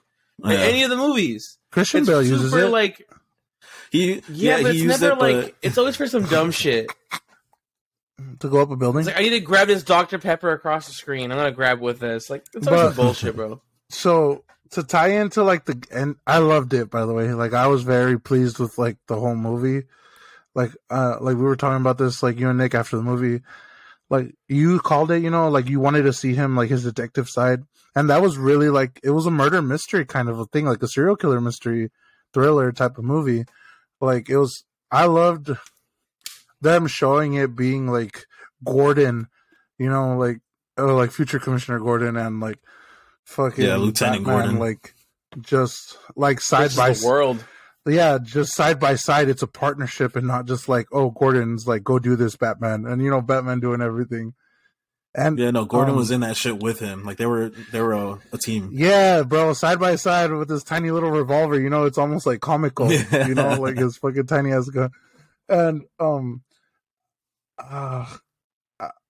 [0.44, 0.58] in Yeah.
[0.58, 1.58] any of the movies.
[1.72, 2.70] Christian It's Bale uses it.
[2.70, 3.08] like
[3.92, 6.52] He, yeah, yeah, but he it's never it, but like it's always for some dumb
[6.52, 6.88] shit.
[8.40, 9.00] to go up a building.
[9.02, 11.32] It's like I need to grab this Dr Pepper across the screen.
[11.32, 12.30] I'm gonna grab with this.
[12.30, 13.62] Like it's always But- bullshit, bro.
[13.90, 17.32] so to tie into like the and I loved it by the way.
[17.34, 19.86] Like I was very pleased with like the whole movie.
[20.56, 23.44] Like uh like we were talking about this like you and Nick after the movie.
[24.10, 27.28] Like you called it, you know, like you wanted to see him like his detective
[27.30, 27.64] side.
[27.96, 30.84] And that was really like it was a murder mystery kind of a thing, like
[30.84, 31.90] a serial killer mystery
[32.34, 33.46] thriller type of movie.
[34.00, 35.52] Like it was I loved
[36.62, 38.26] them showing it being like
[38.64, 39.28] Gordon,
[39.78, 40.40] you know, like
[40.78, 42.60] oh like future commissioner Gordon and like
[43.26, 44.60] fucking Yeah, Lieutenant Gordon.
[44.60, 44.94] like
[45.42, 47.44] just like side This by is the world.
[47.86, 49.28] Yeah, just side by side.
[49.30, 53.02] It's a partnership and not just like oh Gordon's like go do this Batman and
[53.04, 54.34] you know Batman doing everything.
[55.16, 57.04] And yeah, no, Gordon Um, was in that shit with him.
[57.06, 58.72] Like they were, they were a, a team.
[58.74, 62.42] Yeah, bro, side by side with this tiny little revolver, you know, it's almost like
[62.42, 63.28] comical, Yeah.
[63.28, 64.90] you know, like his fucking tiny ass gun.
[65.48, 66.42] And um,
[67.60, 68.08] uh,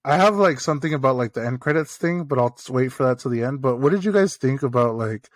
[0.03, 3.03] I- have like something about like the end credits thing, but I'll just wait for
[3.05, 3.61] that to the end.
[3.61, 5.29] But what did you guys think about like,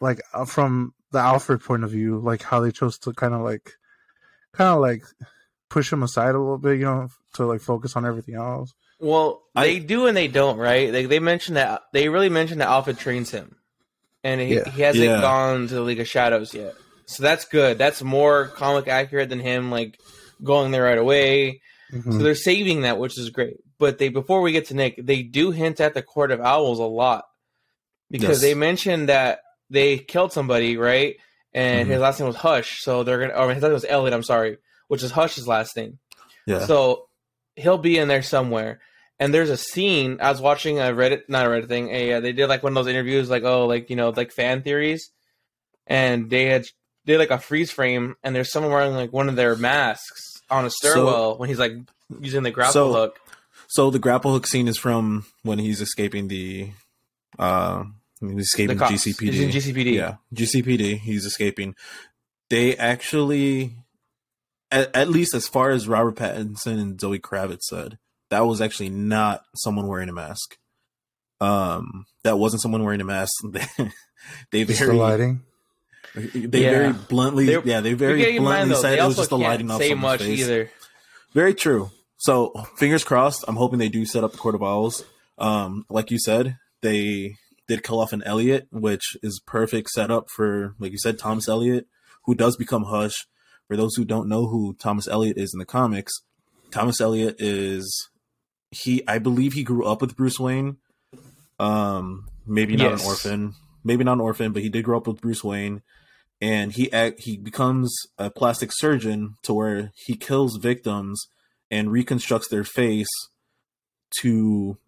[0.00, 3.40] like uh, from the Alfred point of view, like how they chose to kind of
[3.42, 3.72] like,
[4.52, 5.02] kind of like
[5.70, 8.72] push him aside a little bit, you know, to like focus on everything else.
[9.00, 10.90] Well, they do and they don't, right?
[10.90, 13.56] They they mention that they really mention that Alfred trains him,
[14.24, 14.68] and he, Yeah.
[14.70, 15.20] he hasn't Yeah.
[15.20, 16.74] gone to the League of Shadows yet.
[17.06, 17.78] So that's good.
[17.78, 19.98] That's more comic accurate than him like
[20.42, 21.62] going there right away.
[21.92, 22.12] Mhm.
[22.12, 23.56] So they're saving that, which is great.
[23.78, 26.80] But they before we get to Nick, they do hint at the Court of Owls
[26.80, 27.24] a lot
[28.10, 28.40] because Yes.
[28.40, 29.40] they mentioned that
[29.70, 31.16] they killed somebody, right?
[31.54, 31.92] And Mhm.
[31.92, 33.34] his last name was Hush, so they're gonna.
[33.34, 34.14] Or his last name was Elliot.
[34.14, 34.58] I'm sorry,
[34.88, 35.98] which is Hush's last name.
[36.46, 37.08] Yeah, So
[37.56, 38.80] he'll be in there somewhere.
[39.18, 41.90] And there's a scene I was watching a Reddit, not a Reddit thing.
[41.90, 44.30] A uh, they did like one of those interviews, like oh, like you know, like
[44.32, 45.10] fan theories,
[45.86, 46.64] and they had
[47.04, 50.22] they had, like a freeze frame, and there's someone wearing like one of their masks
[50.50, 51.72] on a stairwell when he's like
[52.20, 53.20] using the grapple So- hook.
[53.70, 56.70] So the grapple hook scene is from when he's escaping the,
[57.38, 57.84] uh,
[58.20, 59.32] he's escaping GCPD.
[59.32, 59.92] He's in GCPD.
[59.94, 60.98] Yeah, GCPD.
[60.98, 61.74] He's escaping.
[62.50, 63.76] They actually,
[64.70, 67.98] at, at least as far as Robert Pattinson and Zoe Kravitz said,
[68.30, 70.56] that was actually not someone wearing a mask.
[71.40, 73.32] Um, that wasn't someone wearing a mask.
[74.50, 75.42] they Just the very, lighting.
[76.14, 76.70] they Yeah.
[76.70, 79.16] very bluntly, They- yeah, they very gotta keep in mind, bluntly said they it was
[79.16, 80.40] just the can't lighting off say someone's much face.
[80.40, 80.70] either.
[81.34, 81.90] Very true.
[82.16, 83.44] So fingers crossed.
[83.46, 85.04] I'm hoping they do set up the Court of Owls.
[85.38, 87.36] Um, like you said, they
[87.68, 91.86] did kill off an Elliot, which is perfect setup for, like you said, Thomas Elliot,
[92.24, 93.26] who does become Hush.
[93.68, 96.12] For those who don't know who Thomas Elliot is in the comics,
[96.70, 98.08] Thomas Elliot is
[98.70, 99.02] he.
[99.06, 100.78] I believe he grew up with Bruce Wayne.
[101.58, 103.02] Um, maybe not yes.
[103.02, 103.54] an orphan,
[103.84, 105.82] maybe not an orphan, but he did grow up with Bruce Wayne,
[106.40, 111.26] and he act, he becomes a plastic surgeon to where he kills victims
[111.70, 113.08] and reconstructs their face
[114.20, 114.78] to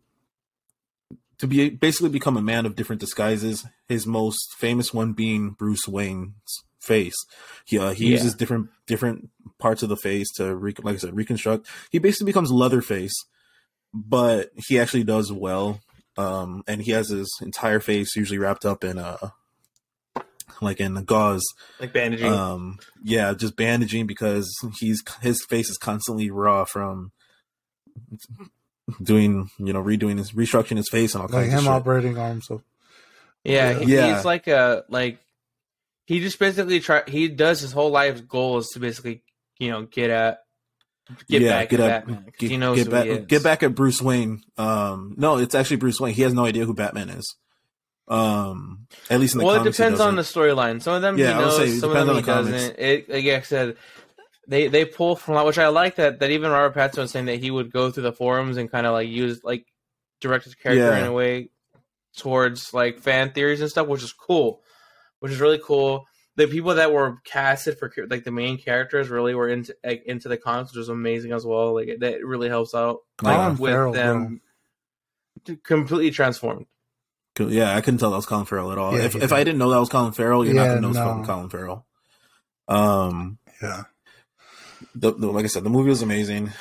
[1.40, 3.66] to be basically become a man of different disguises.
[3.88, 7.16] His most famous one being Bruce Wayne's face.
[7.66, 8.12] He uh, he yeah.
[8.12, 11.66] uses different different parts of the face to re- like I said reconstruct.
[11.90, 13.14] He basically becomes Leatherface,
[13.94, 15.80] but he actually does well.
[16.18, 19.30] Um, and he has his entire face usually wrapped up in uh
[20.60, 21.44] like in gauze,
[21.78, 22.30] like bandaging.
[22.30, 27.12] Um, yeah, just bandaging because he's his face is constantly raw from
[29.02, 32.30] doing, you know, redoing his restructuring his face and all like kinds him operating on
[32.30, 32.62] himself.
[33.44, 34.14] Yeah, he, yeah.
[34.14, 35.18] he's like a like
[36.06, 39.22] he just basically try he does his whole life's goal is to basically
[39.58, 40.40] you know get at
[41.28, 42.32] get yeah, back get at, Batman.
[42.38, 44.42] Get, he knows get back, he get back at Bruce Wayne.
[44.58, 46.14] Um, no, it's actually Bruce Wayne.
[46.14, 47.36] He has no idea who Batman is.
[48.08, 50.82] Um, at least in the well, it depends on the storyline.
[50.82, 52.78] Some of them yeah, he knows, say, some of them he doesn't.
[52.78, 53.76] It, like I said,
[54.50, 57.26] they they pull from that, which I like that that even Robert Pattinson was saying
[57.26, 59.64] that he would go through the forums and kind of like use like
[60.20, 60.98] direct his character yeah.
[60.98, 61.50] in a way
[62.16, 64.60] towards like fan theories and stuff, which is cool,
[65.20, 66.04] which is really cool.
[66.34, 70.28] The people that were casted for like the main characters really were into like, into
[70.28, 71.72] the comics, which was amazing as well.
[71.72, 74.40] Like that really helps out like, with Farrell, them
[75.62, 76.66] completely transformed.
[77.38, 78.98] Yeah, I couldn't tell that was Colin Farrell at all.
[78.98, 80.92] Yeah, if if I didn't know that was Colin Farrell, you're yeah, not gonna know
[80.92, 81.20] no.
[81.20, 81.86] it's Colin Farrell.
[82.66, 83.84] Um, yeah.
[84.94, 86.52] The, the, like I said, the movie was amazing.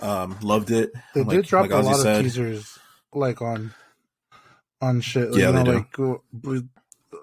[0.00, 0.92] Um, loved it.
[1.14, 2.16] They like, did drop like a lot said.
[2.16, 2.78] of teasers,
[3.12, 3.72] like on
[4.80, 5.30] on shit.
[5.30, 6.64] Like, yeah, you know, like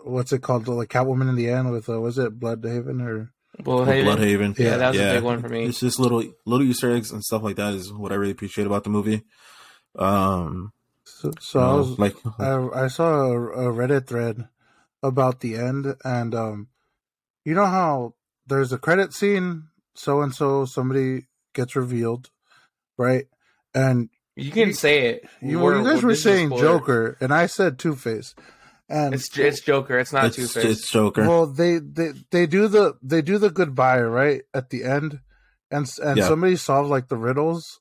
[0.04, 0.68] what's it called?
[0.68, 4.18] Like Catwoman in the end with uh, was it Blüdhaven or Blüdhaven?
[4.18, 4.60] Blüdhaven.
[4.60, 5.12] Yeah, that was yeah.
[5.12, 5.66] a big one for me.
[5.66, 8.68] It's just little little Easter eggs and stuff like that is what I really appreciate
[8.68, 9.24] about the movie.
[9.96, 10.72] Um,
[11.04, 14.48] so, so I was like, I, I saw a, a, Reddit thread
[15.04, 16.68] about the end, and um,
[17.44, 18.16] you know how
[18.48, 22.30] there's a credit scene, so and so, somebody gets revealed,
[22.98, 23.26] right?
[23.74, 25.30] And you can you, say it.
[25.42, 28.34] You, you guys were saying Joker, and I said Two Face.
[28.90, 30.00] And it's it's Joker.
[30.00, 30.66] It's not Two Face.
[30.66, 31.28] It's Joker.
[31.28, 35.20] Well, they, they they do the they do the goodbye right at the end,
[35.70, 36.28] and and yeah.
[36.28, 37.80] somebody solves like the riddles,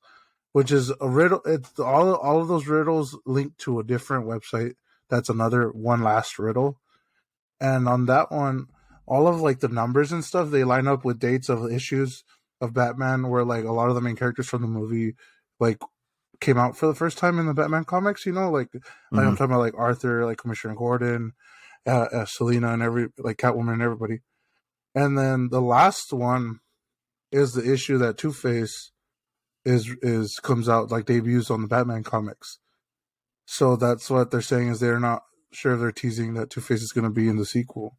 [0.52, 1.40] which is a riddle.
[1.44, 4.74] It's all all of those riddles linked to a different website.
[5.08, 6.80] That's another one last riddle,
[7.60, 8.68] and on that one,
[9.10, 12.22] all of like the numbers and stuff they line up with dates of issues
[12.60, 15.14] of Batman, where like a lot of the main characters from the movie
[15.58, 15.78] like
[16.40, 18.24] came out for the first time in the Batman comics.
[18.24, 19.16] You know, like, mm-hmm.
[19.16, 19.36] like I'm mm-hmm.
[19.36, 21.32] talking about like Arthur, like Commissioner Gordon,
[21.86, 24.20] uh, uh, Selina, and every like Catwoman and everybody.
[24.94, 26.60] And then the last one
[27.32, 28.92] is the issue that Two Face
[29.64, 32.60] is is comes out like debuts on the Batman comics.
[33.44, 36.92] So that's what they're saying is they're not sure they're teasing that Two Face is
[36.92, 37.96] going to be in the sequel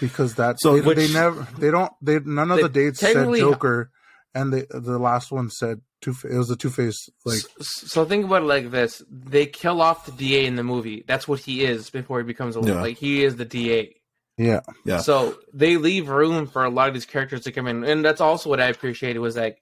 [0.00, 3.00] because that's so they, which, they never they don't they none of they, the dates
[3.00, 3.90] said Joker
[4.34, 8.24] and the the last one said two it was a Two Face like so think
[8.24, 9.02] about it like this.
[9.10, 11.04] They kill off the DA in the movie.
[11.06, 12.80] That's what he is before he becomes a yeah.
[12.80, 13.94] like he is the DA
[14.38, 14.60] yeah.
[14.84, 14.98] Yeah.
[14.98, 17.82] So they leave room for a lot of these characters to come in.
[17.84, 19.58] And that's also what I appreciated was like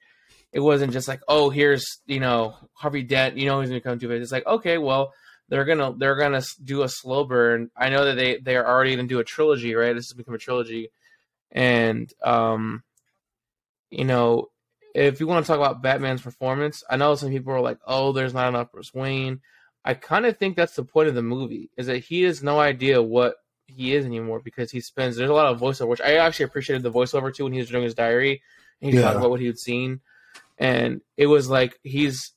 [0.53, 3.99] it wasn't just like, oh, here's you know Harvey Dent, you know he's gonna come
[3.99, 4.23] to it.
[4.23, 5.13] It's like, okay, well
[5.49, 7.71] they're gonna they're gonna do a slow burn.
[7.77, 9.95] I know that they they are already gonna do a trilogy, right?
[9.95, 10.91] This has become a trilogy,
[11.53, 12.83] and um,
[13.91, 14.51] you know,
[14.95, 18.13] if you want to talk about Batman's performance, I know some people are like, oh,
[18.13, 19.41] there's not enough Bruce Wayne.
[19.85, 22.59] I kind of think that's the point of the movie is that he has no
[22.59, 23.37] idea what
[23.69, 26.83] he is anymore because he spends there's a lot of voiceover, which I actually appreciated
[26.83, 28.43] the voiceover too when he was doing his diary
[28.81, 29.05] and he yeah.
[29.05, 30.01] talked about what he had seen
[30.59, 32.33] and it was like he's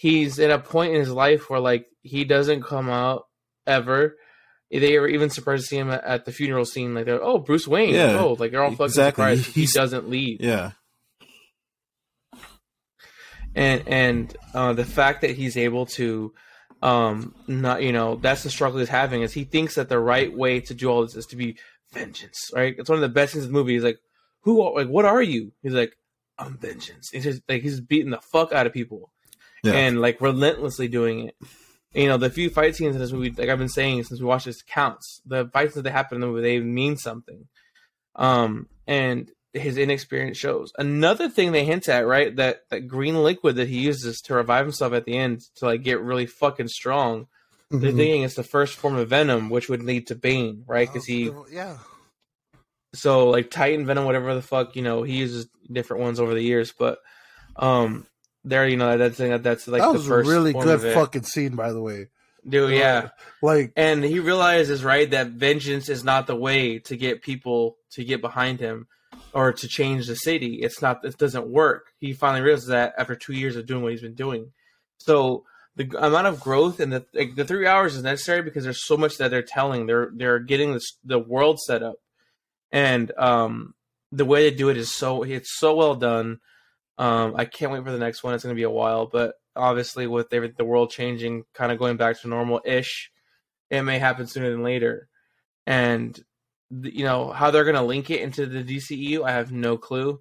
[0.00, 3.24] he's in a point in his life where like he doesn't come out
[3.66, 4.16] ever.
[4.70, 6.94] They were even surprised to see him at, the funeral scene.
[6.94, 7.94] Like, oh, Bruce Wayne.
[7.94, 9.36] Yeah, oh, like they're all fucking exactly.
[9.36, 10.40] surprised he doesn't leave.
[10.40, 10.70] Yeah.
[13.54, 16.32] And and uh, the fact that he's able to,
[16.82, 20.34] um, not you know that's the struggle he's having is he thinks that the right
[20.34, 21.58] way to do all this is to be
[21.92, 22.50] vengeance.
[22.54, 22.74] Right?
[22.78, 23.74] It's one of the best things in the movie.
[23.74, 23.98] He's like,
[24.42, 25.52] who like what are you?
[25.62, 25.92] He's like,
[26.38, 27.10] I'm vengeance.
[27.12, 29.10] It's just like he's beating the fuck out of people,
[29.62, 29.72] yeah.
[29.72, 31.36] and like relentlessly doing it.
[31.92, 34.26] You know, the few fight scenes in this movie, like I've been saying since we
[34.26, 35.20] watched this, counts.
[35.26, 37.48] The fights that they happen in the movie, they mean something.
[38.14, 40.72] Um, and his inexperience shows.
[40.78, 42.34] Another thing they hint at, right?
[42.36, 45.82] That that green liquid that he uses to revive himself at the end to like
[45.82, 47.26] get really fucking strong.
[47.72, 47.80] Mhm.
[47.80, 50.88] They're thinking it's the first form of venom, which would lead to Bane, right?
[50.88, 51.78] Because he Oh, yeah.
[52.94, 56.42] so like Titan Venom, whatever the fuck, you know, he uses different ones over the
[56.42, 56.98] years, but
[57.56, 58.06] um,
[58.44, 61.56] there, you know, that's that's like that the was a first really good fucking scene,
[61.56, 62.08] by the way.
[62.48, 62.72] dude.
[62.72, 63.10] Yeah,
[63.42, 68.04] Like, and he realizes right that vengeance is not the way to get people to
[68.04, 68.86] get behind him
[69.34, 70.56] or to change the city.
[70.62, 71.04] It's not.
[71.04, 71.92] It doesn't work.
[71.98, 74.52] He finally realizes that after two years of doing what he's been doing.
[74.98, 75.44] So
[75.76, 78.96] the amount of growth and the like, the three hours is necessary because there's so
[78.96, 79.86] much that they're telling.
[79.86, 81.96] They're they're getting this, the world set up,
[82.72, 83.74] and um,
[84.12, 86.40] the way they do it is so it's so well done.
[87.00, 88.34] Um, I can't wait for the next one.
[88.34, 91.96] It's going to be a while, but obviously with the world changing, kind of going
[91.96, 93.10] back to normal ish,
[93.70, 95.08] it may happen sooner than later.
[95.66, 96.14] And
[96.82, 99.78] th- you know how they're going to link it into the DCEU, I have no
[99.78, 100.20] clue.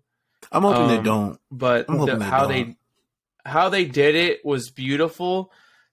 [0.53, 1.39] I'm hoping they Um, don't.
[1.51, 2.49] But the, they how don't.
[2.49, 2.77] they
[3.45, 5.51] how they did it was beautiful,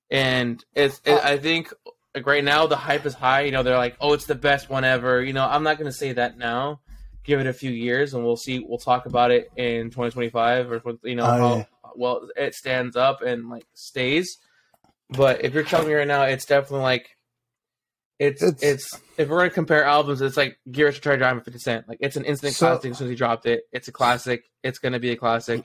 [0.09, 1.73] and it's it, I think
[2.15, 3.41] like right now the hype is high.
[3.43, 5.21] You know they're like, oh, it's the best one ever.
[5.23, 6.81] You know I'm not going to say that now.
[7.27, 8.61] Give it a few years, and we'll see.
[8.61, 11.65] We'll talk about it in 2025, or you know Oh, how yeah.
[11.97, 14.39] well it stands up and like stays.
[15.11, 17.11] But if you're telling me right now, it's definitely like
[18.19, 21.41] it's It's- it's, if we're gonna compare albums, it's like Get Rich or Die Tryin'
[21.45, 21.89] 50 Cent.
[21.89, 23.65] Like it's an instant So- classic as soon as he dropped it.
[23.73, 24.45] It's a classic.
[24.63, 25.65] It's gonna be a classic.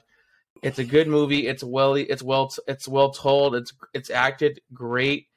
[0.62, 1.48] It's a good movie.
[1.48, 3.56] It's well it's well it's well told.
[3.56, 5.28] It's it's acted great.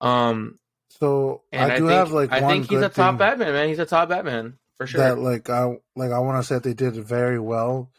[0.00, 0.58] Um
[0.88, 3.52] so and I I, do think have like I think he's a top thing Batman,
[3.52, 3.68] man.
[3.68, 5.00] He's a top Batman for sure.
[5.00, 7.90] that like I like I want to say that they did very well.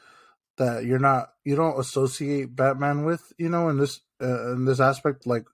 [0.58, 4.80] That you're not you don't associate Batman with you know in this uh, in this
[4.80, 5.46] aspect like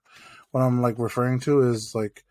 [0.50, 2.24] what I'm like referring to is like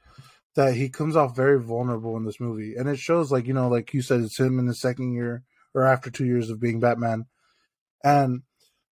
[0.56, 3.68] that he comes off very vulnerable in this movie and it shows like you know
[3.68, 5.44] like you said it's him in the second year
[5.76, 7.26] or after two years of being Batman
[8.04, 8.44] and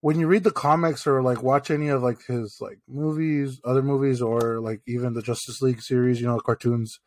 [0.01, 3.81] when you read the comics or like watch any of like his like movies other
[3.81, 6.99] movies or like even the Justice League series you know cartoons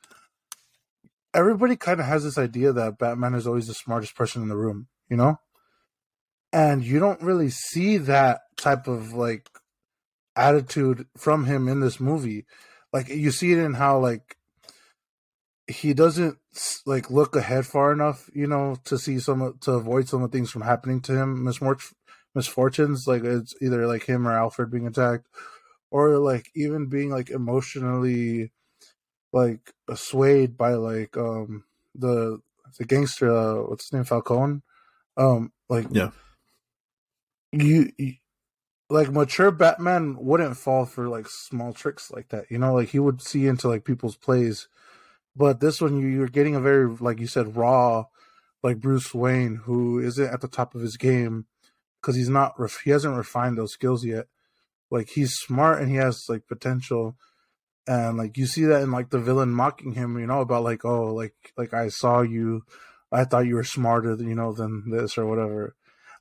[1.35, 4.57] everybody kind of has this idea that Batman is always the smartest person in the
[4.57, 5.41] room, you know?
[6.53, 9.51] And you don't really see that type of like
[10.37, 12.47] attitude from him in this movie.
[12.93, 14.37] Like you see it in how like
[15.67, 16.39] he doesn't
[16.87, 20.37] like look ahead far enough, you know, to see some to avoid some of the
[20.37, 21.43] things from happening to him,
[22.35, 23.09] misfortunes.
[23.09, 25.27] Like it's either like him or Alfred being attacked,
[25.91, 28.53] or like even being like emotionally
[29.35, 31.65] like swayed by like um
[31.95, 32.41] the
[32.79, 34.63] the gangster uh, what's his name Falcone?
[35.17, 36.11] Um like Yeah.
[37.53, 38.15] you, you
[38.89, 42.75] like mature Batman wouldn't fall for like small tricks like that you know?
[42.75, 44.69] Like he would see into like people's plays.
[45.35, 48.05] But this one you, you're getting a very like you said raw
[48.63, 51.47] like Bruce Wayne who isn't at the top of his game
[52.01, 54.27] because he's not ref- he hasn't refined those skills yet.
[54.93, 57.17] Like he's smart and he has like potential
[57.87, 60.85] and like you see that in like the villain mocking him you know about like
[60.85, 62.63] oh like like i saw you
[63.13, 65.75] i thought you were smarter than you know than this or whatever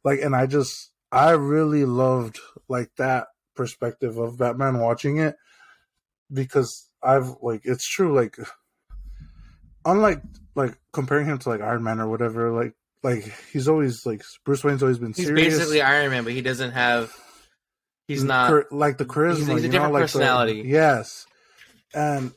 [0.04, 5.36] like and i just i really loved like that perspective of batman watching it
[6.32, 8.36] because i've like it's true like
[9.86, 10.22] unlike
[10.56, 14.64] like comparing him to like iron man or whatever like like he's always like bruce
[14.64, 17.14] wayne's always been he's serious basically Iron Man, but he doesn't have
[18.08, 19.40] he's not like the charisma.
[19.40, 20.64] he's a you know, different like the- personality.
[20.66, 21.26] yes,
[21.94, 22.34] and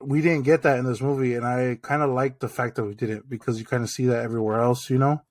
[0.00, 2.84] we didn't get that in this movie, and I kind of like the fact that
[2.84, 5.22] we didn't because you kind of see that everywhere else, you know.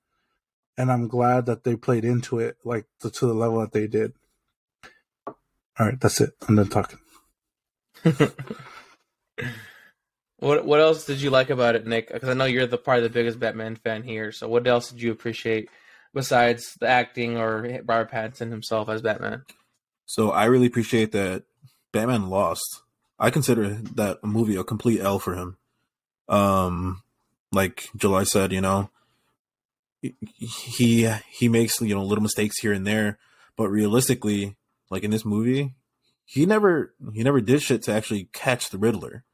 [0.78, 3.86] And I'm glad that they played into it like to, to the level that they
[3.86, 4.14] did.
[5.26, 6.30] All right, that's it.
[6.48, 6.98] I'm done talking.
[10.42, 12.12] What what else did you like about it, Nick?
[12.12, 14.32] Because I know you're the probably the biggest Batman fan here.
[14.32, 15.70] So what else did you appreciate
[16.12, 19.44] besides the acting or Robert Pattinson himself as Batman?
[20.04, 21.44] So I really appreciate that
[21.92, 22.82] Batman lost.
[23.18, 25.56] I consider that movie a complete L for him.
[26.28, 27.02] Um,
[27.52, 28.90] like July said, you know,
[30.00, 33.18] he he makes you know little mistakes here and there,
[33.56, 34.56] but realistically,
[34.90, 35.74] like in this movie,
[36.24, 39.24] he never he never did shit to actually catch the Riddler.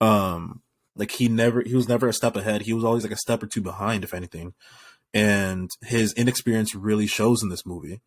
[0.00, 0.62] Um,
[0.94, 2.62] like he never he was never a step ahead.
[2.62, 4.54] He was always like a step or two behind, if anything.
[5.12, 8.00] And his inexperience really shows in this movie.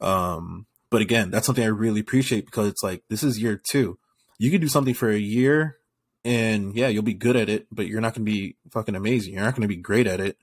[0.00, 3.98] Um, but again, that's something I really appreciate because it's like this is year two.
[4.38, 5.78] You can do something for a year,
[6.24, 9.34] and yeah, you'll be good at it, but you're not going to be fucking amazing.
[9.34, 10.36] You're not going to be great at it,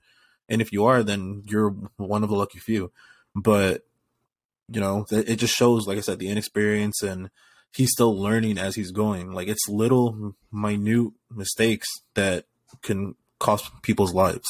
[0.48, 2.90] and if you are, then you're one of the lucky few.
[3.34, 3.84] But
[4.70, 7.30] you know, it just shows, like I said, the inexperience, and
[7.74, 9.32] he's still learning as he's going.
[9.32, 12.46] Like it's little minute mistakes that
[12.82, 14.48] can cost people's lives.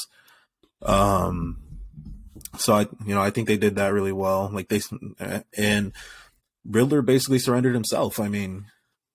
[0.82, 1.62] Um,
[2.56, 4.50] so I, you know, I think they did that really well.
[4.52, 4.80] Like they,
[5.56, 5.92] and
[6.64, 8.20] Riddler basically surrendered himself.
[8.20, 8.66] I mean,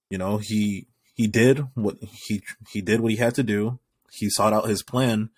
[0.09, 3.79] you know, he he did what he he did what he had to do.
[4.11, 5.29] He sought out his plan,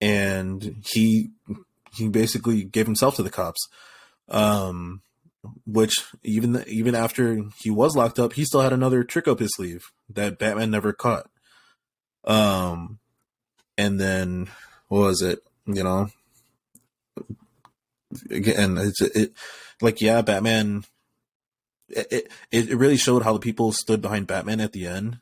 [0.00, 1.30] and he
[1.94, 3.68] he basically gave himself to the cops.
[4.28, 5.02] Um,
[5.66, 9.50] which even even after he was locked up, he still had another trick up his
[9.54, 11.28] sleeve that Batman never caught.
[12.24, 13.00] Um,
[13.76, 14.48] and then
[14.88, 15.40] what was it?
[15.66, 16.08] You know,
[18.30, 19.32] again, it's it
[19.80, 20.84] like yeah, Batman.
[21.88, 25.18] It, it it really showed how the people stood behind Batman at the end.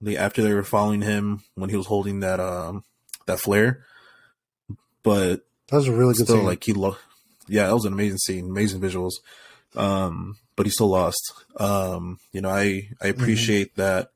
[0.00, 2.84] They after they were following him when he was holding that um
[3.26, 3.84] that flare,
[5.02, 6.44] but that was a really good still scene.
[6.44, 6.96] like he lo-
[7.46, 9.12] yeah that was an amazing scene, amazing visuals.
[9.76, 11.20] Um, but he still lost.
[11.58, 13.10] Um, you know, I I Mm-hmm.
[13.10, 14.10] appreciate that.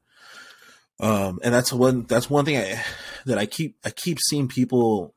[1.00, 2.82] Um, and that's one that's one thing I
[3.26, 5.14] that I keep I keep seeing people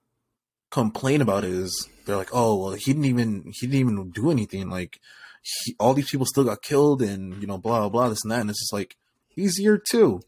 [0.76, 4.69] complain about is they're like, oh well, he didn't even he didn't even do anything.
[4.69, 4.99] Like
[5.41, 8.32] he, all these people still got killed, and you know, blah blah blah, this and
[8.32, 8.41] that.
[8.41, 8.95] And it's just like
[9.30, 10.21] he's year two.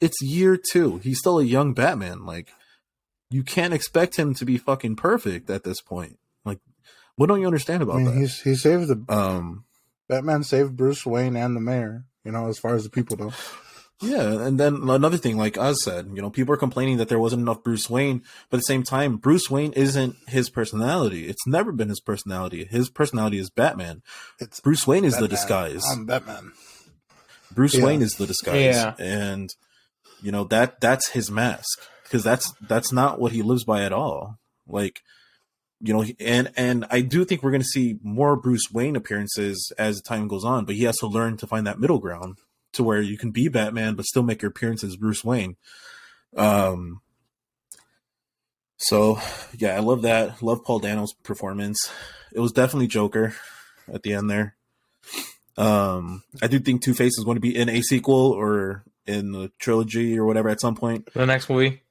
[0.00, 0.98] It's year two.
[0.98, 2.26] He's still a young Batman.
[2.26, 2.50] Like
[3.30, 6.18] you can't expect him to be fucking perfect at this point.
[6.44, 6.58] Like,
[7.16, 8.16] what don't you understand I about mean, that?
[8.16, 9.64] he's he saved the Um,
[10.08, 12.04] Batman saved Bruce Wayne and the mayor.
[12.24, 13.32] You know, as far as the people know.
[14.00, 17.18] Yeah, and then another thing, like Oz said, you know, people are complaining that there
[17.18, 21.26] wasn't enough Bruce Wayne, but at the same time, Bruce Wayne isn't his personality.
[21.26, 22.64] It's never been his personality.
[22.64, 24.02] His personality is Batman.
[24.38, 25.82] It's Bruce Wayne is the disguise.
[25.90, 26.52] I'm Batman.
[27.50, 27.84] Bruce Yeah.
[27.86, 28.94] Wayne is the disguise, Yeah.
[29.00, 29.50] and
[30.22, 33.92] you know that that's his mask because that's that's not what he lives by at
[33.92, 34.38] all.
[34.68, 35.00] Like,
[35.80, 39.72] you know, and and I do think we're going to see more Bruce Wayne appearances
[39.76, 42.36] as time goes on, but he has to learn to find that middle ground
[42.78, 45.56] to where you can be Batman but still make your appearance as Bruce Wayne.
[46.36, 47.00] Um.
[48.78, 49.20] So
[49.56, 50.42] yeah, I love that.
[50.42, 51.90] Love Paul Dano's performance.
[52.32, 53.34] It was definitely Joker
[53.92, 54.56] at the end there.
[55.56, 59.32] Um, I do think Two Face is going to be in a sequel or in
[59.32, 61.12] the trilogy or whatever at some point.
[61.12, 61.82] The next movie.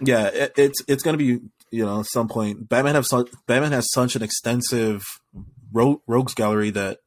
[0.00, 2.68] Yeah, it, it's it's going to be you know at some point.
[2.68, 3.08] Batman have
[3.46, 5.02] Batman has such an extensive
[5.72, 6.98] ro- rogues gallery that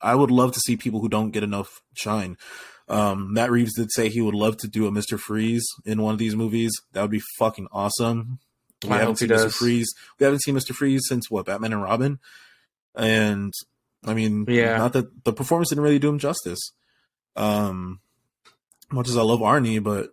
[0.00, 2.36] I would love to see people who don't get enough shine.
[2.88, 6.12] Um, Matt Reeves did say he would love to do a Mister Freeze in one
[6.12, 6.72] of these movies.
[6.92, 8.38] That would be fucking awesome.
[8.84, 9.50] We I haven't seen Mister.
[9.50, 9.92] Freeze.
[10.20, 12.18] We haven't seen Mister Freeze since what Batman and Robin,
[12.94, 13.52] and
[14.04, 14.76] I mean, Yeah.
[14.76, 16.60] not that the performance didn't really do him justice.
[17.34, 18.00] Um,
[18.92, 20.10] much as I love Arnie, but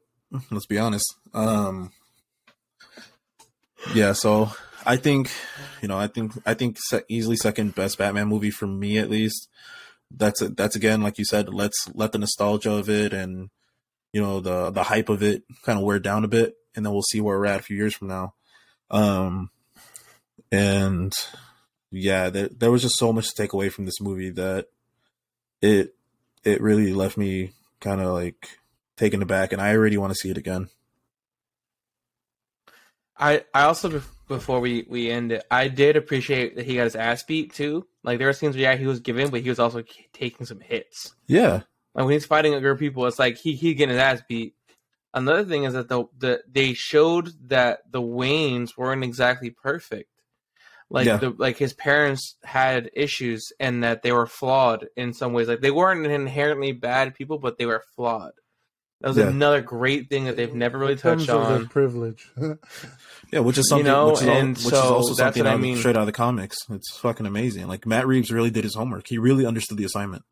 [0.49, 1.05] let's be honest.
[1.33, 1.91] Um,
[3.93, 4.49] yeah, so
[4.85, 5.29] I think,
[5.83, 6.77] you know, I think I think
[7.09, 9.49] easily second best Batman movie for me at least.
[10.09, 13.49] That's a, that's again, like you said, let's let the nostalgia of it and
[14.13, 16.93] you know the the hype of it kind of wear down a bit, and then
[16.93, 18.33] we'll see where we're at a few years from now.
[18.89, 19.49] Um,
[20.53, 21.13] and
[21.91, 24.67] yeah, there there was just so much to take away from this movie that
[25.61, 25.95] it
[26.45, 28.47] it really left me kind of like
[28.95, 30.69] taken aback, and I already want to see it again.
[33.17, 36.95] I I also before we we end it, I did appreciate that he got his
[36.95, 37.85] ass beat too.
[38.03, 39.83] Like there were scenes where yeah he was giving, but he was also
[40.13, 41.15] taking some hits.
[41.27, 41.61] Yeah,
[41.95, 44.55] Like when he's fighting of people, it's like he he getting his ass beat.
[45.13, 50.09] Another thing is that the the they showed that the Waynes weren't exactly perfect.
[50.89, 51.17] Like Yeah.
[51.17, 55.47] the like his parents had issues and that they were flawed in some ways.
[55.47, 58.33] Like they weren't inherently bad people, but they were flawed.
[59.03, 59.27] That was Yeah.
[59.27, 61.67] another great thing that they've never really touched of their on.
[61.67, 62.31] privilege.
[63.33, 65.51] yeah, which is something, you know, which, is, al- and which is also something what
[65.53, 65.75] I mean.
[65.75, 66.57] straight out of the comics.
[66.69, 67.67] It's fucking amazing.
[67.67, 69.07] Like Matt Reeves really did his homework.
[69.07, 70.23] He really understood the assignment.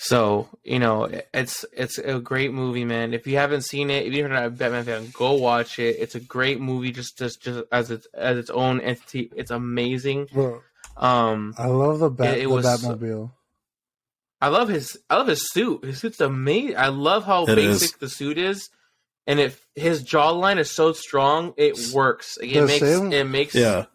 [0.00, 3.14] So you know, it's it's a great movie, man.
[3.14, 5.96] If you haven't seen it, if you're not a Batman fan, go watch it.
[5.98, 9.32] It's a great movie, just just just as its as its own entity.
[9.34, 10.28] It's amazing.
[10.32, 10.60] Bro,
[10.96, 13.32] Um, I love the bat It- it the was- Batmobile.
[14.40, 15.84] I love his I love his suit.
[15.84, 16.76] His suit's amazing.
[16.76, 17.96] I love how It basic is.
[17.98, 18.70] the suit is,
[19.26, 22.38] and if his jawline is so strong, it works.
[22.40, 23.86] Like, The it makes same- it makes Yeah,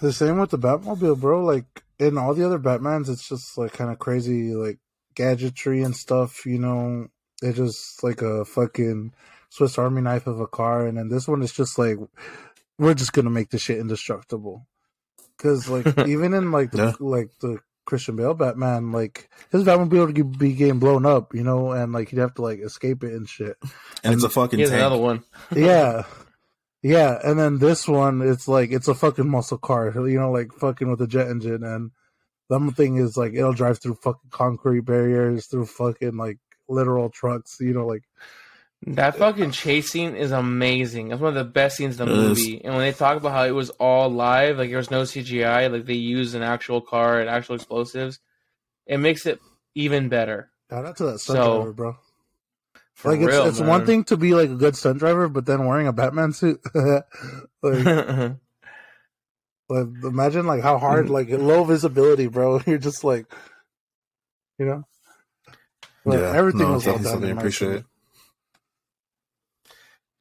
[0.00, 1.44] The same with the Batmobile, bro.
[1.44, 4.78] Like in all the other Batmans, it's just like kind of crazy, like
[5.14, 6.44] gadgetry and stuff.
[6.44, 7.06] You know,
[7.42, 9.14] it's just like a fucking
[9.50, 11.98] Swiss Army knife of a car, and then this one is just like
[12.78, 14.66] we're just gonna make this shit indestructible.
[15.36, 16.92] Because like even in like the, Yeah.
[17.00, 21.06] like the Christian Bale Batman, like his Batmobile would be able to be getting blown
[21.06, 23.56] up, you know, and like he'd have to like escape it and shit.
[24.04, 24.80] and it's a fucking Here's tank.
[24.80, 25.24] another one.
[25.54, 26.04] yeah.
[26.82, 30.52] Yeah, and then this one, it's like it's a fucking muscle car, you know, like
[30.52, 31.92] fucking with a jet engine, and
[32.48, 37.58] the thing is like it'll drive through fucking concrete barriers, through fucking like literal trucks,
[37.60, 38.02] you know, like
[38.84, 41.08] That fucking chase scene is amazing.
[41.08, 42.60] That's one of the best scenes in the movie.
[42.64, 45.70] And when they talk about how it was all live, like there was no CGI,
[45.70, 48.18] like they used an actual car and actual explosives,
[48.86, 49.40] it makes it
[49.76, 50.50] even better.
[50.68, 51.96] Shout out to that stunt So, driver, bro.
[52.94, 53.86] For like it's real, it's one man.
[53.86, 56.60] thing to be like a good stunt driver, but then wearing a Batman suit.
[56.74, 57.04] like,
[59.68, 62.60] like imagine like how hard like low visibility, bro.
[62.66, 63.32] You're just like,
[64.58, 64.82] you know.
[66.04, 67.12] But yeah, everything no, was well definitely done.
[67.12, 67.66] something in I appreciate.
[67.68, 67.84] opinion.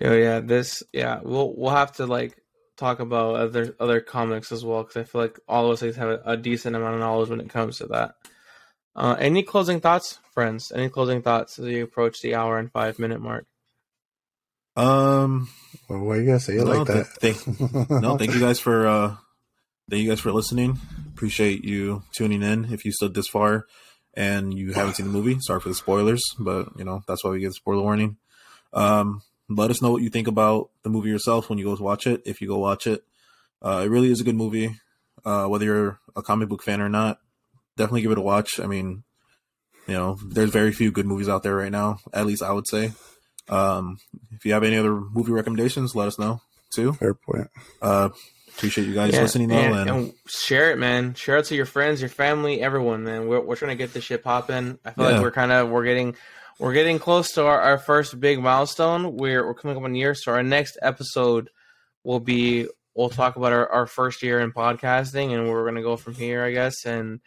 [0.04, 2.38] Oh yeah, this yeah, we'll we'll have to like
[2.78, 5.96] talk about other other comics as well because I feel like all of us like,
[5.96, 8.16] have a, a decent amount of knowledge when it comes to that.
[8.96, 10.72] Uh, any closing thoughts, friends?
[10.72, 13.46] Any closing thoughts as you approach the hour and five minute mark?
[14.76, 15.50] Um,
[15.90, 17.08] Well, why you gotta say it no, like th- that?
[17.22, 19.16] thank, no, thank you guys for uh,
[19.90, 20.80] thank you guys for listening.
[21.14, 22.74] Appreciate you tuning in.
[22.74, 23.66] If you stood this far
[24.14, 27.32] and you haven't seen the movie, sorry for the spoilers, but you know that's why
[27.32, 28.18] we get spoiler warning.
[28.74, 29.22] Um,
[29.56, 32.22] let us know what you think about the movie yourself when you go watch it.
[32.26, 33.04] If you go watch it,
[33.62, 34.76] uh, it really is a good movie.
[35.26, 37.20] Uh, whether you're a comic book fan or not,
[37.78, 38.60] definitely give it a watch.
[38.60, 39.04] I mean,
[39.88, 42.00] you know, there's very few good movies out there right now.
[42.14, 42.92] At least I would say.
[43.50, 43.98] Um,
[44.32, 46.42] if you have any other movie recommendations, let us know
[46.74, 46.94] too.
[46.94, 47.50] Fair point.
[47.82, 48.10] Uh,
[48.56, 51.14] appreciate you guys Yeah, listening though, and, and, and share it, man.
[51.16, 53.28] Share it to your friends, your family, everyone, man.
[53.28, 54.80] We're we're trying to get this shit popping.
[54.86, 55.14] I feel Yeah.
[55.14, 56.16] like we're kind of we're getting
[56.62, 59.18] we're getting close to our, our first big milestone.
[59.18, 61.50] We're we're coming up on year, so our next episode
[62.04, 65.98] will be we'll talk about our, our first year in podcasting and we're gonna go
[65.98, 66.86] from here, I guess.
[66.86, 67.20] And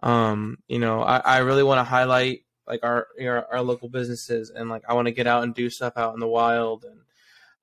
[0.00, 4.52] um, you know, I, I really want to highlight like our, our our local businesses
[4.54, 7.00] and like I want to get out and do stuff out in the wild and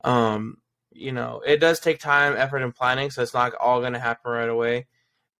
[0.04, 0.58] um
[0.92, 4.32] you know, it does take time, effort, and planning, so it's not all to happen
[4.32, 4.88] right away.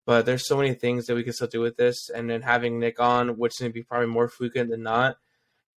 [0.06, 2.80] But there's so many things that we can still do with this, and then having
[2.80, 5.16] Nick on, which is going to be probably more frequent than not,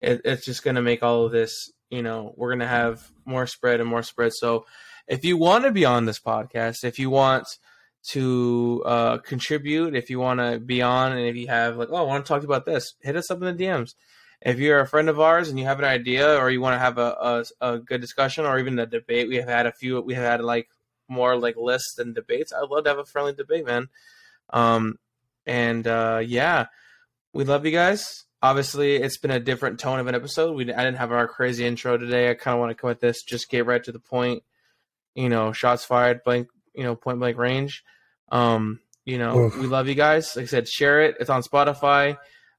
[0.07, 1.71] it, it's just going to make all of this.
[1.91, 4.33] You know, we're going to have more spread and more spread.
[4.33, 4.67] So,
[5.07, 7.47] if you want to be on this podcast, if you want
[8.11, 11.97] to uh, contribute, if you want to be on, and if you have like, oh,
[11.97, 13.95] I want to talk about this, hit us up in the DMs
[14.43, 16.79] if you're a friend of ours and you have an idea or you want to
[16.79, 20.01] have a, a, a good discussion or even a debate we have had a few
[20.01, 20.69] we have had like
[21.09, 23.89] more like lists than debates i'd love to have a friendly debate man
[24.51, 24.99] um
[25.47, 26.67] and uh yeah
[27.33, 30.85] we love you guys obviously it's been a different tone of an episode we i
[30.85, 33.49] didn't have our crazy intro today i kind of want to come at this just
[33.49, 34.43] get right to the point
[35.15, 37.83] you know shots fired blank you know point blank range
[38.31, 39.57] um you know Oof.
[39.57, 42.17] we love you guys like i said share it it's on spotify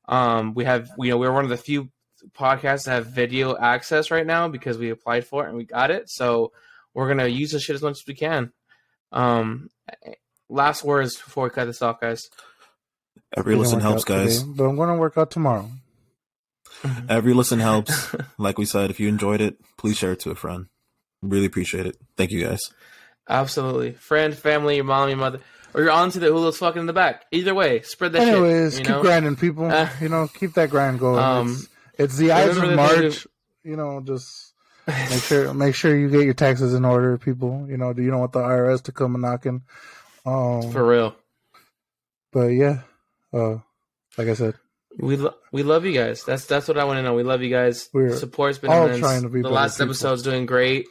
[0.07, 1.89] um, we have, you know, we're one of the few
[2.33, 5.91] podcasts that have video access right now because we applied for it and we got
[5.91, 6.09] it.
[6.09, 6.51] So
[6.93, 8.51] we're gonna use this shit as much as we can.
[9.11, 9.69] Um,
[10.49, 12.29] last words before we cut this off, guys.
[13.35, 14.43] Every listen helps, out today, guys.
[14.43, 15.69] but I'm gonna work out tomorrow.
[17.09, 18.15] Every listen helps.
[18.37, 20.67] like we said, if you enjoyed it, please share it to a friend.
[21.21, 21.97] Really appreciate it.
[22.15, 22.61] Thank you guys.
[23.27, 25.41] Absolutely, friend, family, your mom, your mother,
[25.73, 27.25] or your auntie that Hulu's fucking in the back.
[27.31, 28.79] Either way, spread that Anyways, shit.
[28.79, 29.01] You keep know?
[29.01, 29.65] grinding, people.
[29.65, 31.19] Uh, you know, keep that grind going.
[31.21, 31.67] um, it's,
[31.99, 33.27] it's the eyes of remember the thing March.
[33.63, 34.53] You know, just
[34.87, 37.65] make sure make sure you get your taxes in order, people.
[37.67, 39.63] You know, do you don't want the IRS to come knocking.
[40.25, 41.15] Um, For real,
[42.31, 42.81] but yeah,
[43.33, 43.57] uh,
[44.17, 44.55] like I said,
[44.99, 46.23] we lo- we love you guys.
[46.23, 47.13] That's that's what I want to know.
[47.13, 47.89] We love you guys.
[47.93, 48.99] We're Support's been all immense.
[48.99, 49.91] trying to be the last people.
[49.91, 50.87] episode's doing great.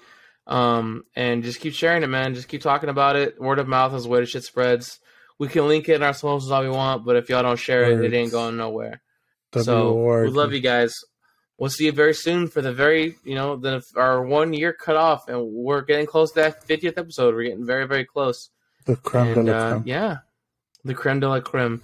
[0.46, 2.34] Um, and just keep sharing it, man.
[2.34, 3.40] Just keep talking about it.
[3.40, 5.00] Word of mouth is the way the shit spreads.
[5.38, 7.90] We can link it in our socials all we want, but if y'all don't share
[7.90, 9.02] it, it ain't going nowhere.
[9.54, 10.94] so we love you guys.
[11.58, 14.96] We'll see you very soon for the very, you know, the our one year cut
[14.96, 17.34] off, and we're getting close to that fiftieth episode.
[17.34, 18.50] We're getting very, very close.
[18.84, 20.16] The creme de And, la uh, yeah,
[20.84, 21.82] the creme de la creme.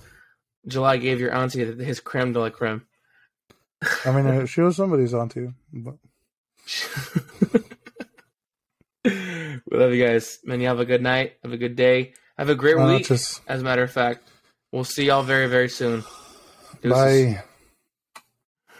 [0.67, 2.87] July gave your auntie his creme de la creme.
[4.05, 5.53] I mean, uh, she was somebody's auntie.
[5.73, 5.97] But
[9.05, 10.61] we love you guys, man.
[10.61, 11.35] You have a good night.
[11.43, 12.15] Have a good day.
[12.39, 13.07] Have a great uh, week.
[13.07, 14.29] just As a matter of fact,
[14.71, 16.05] we'll see y'all very, very soon.
[16.81, 17.37] Deuces.
[17.37, 17.43] bye.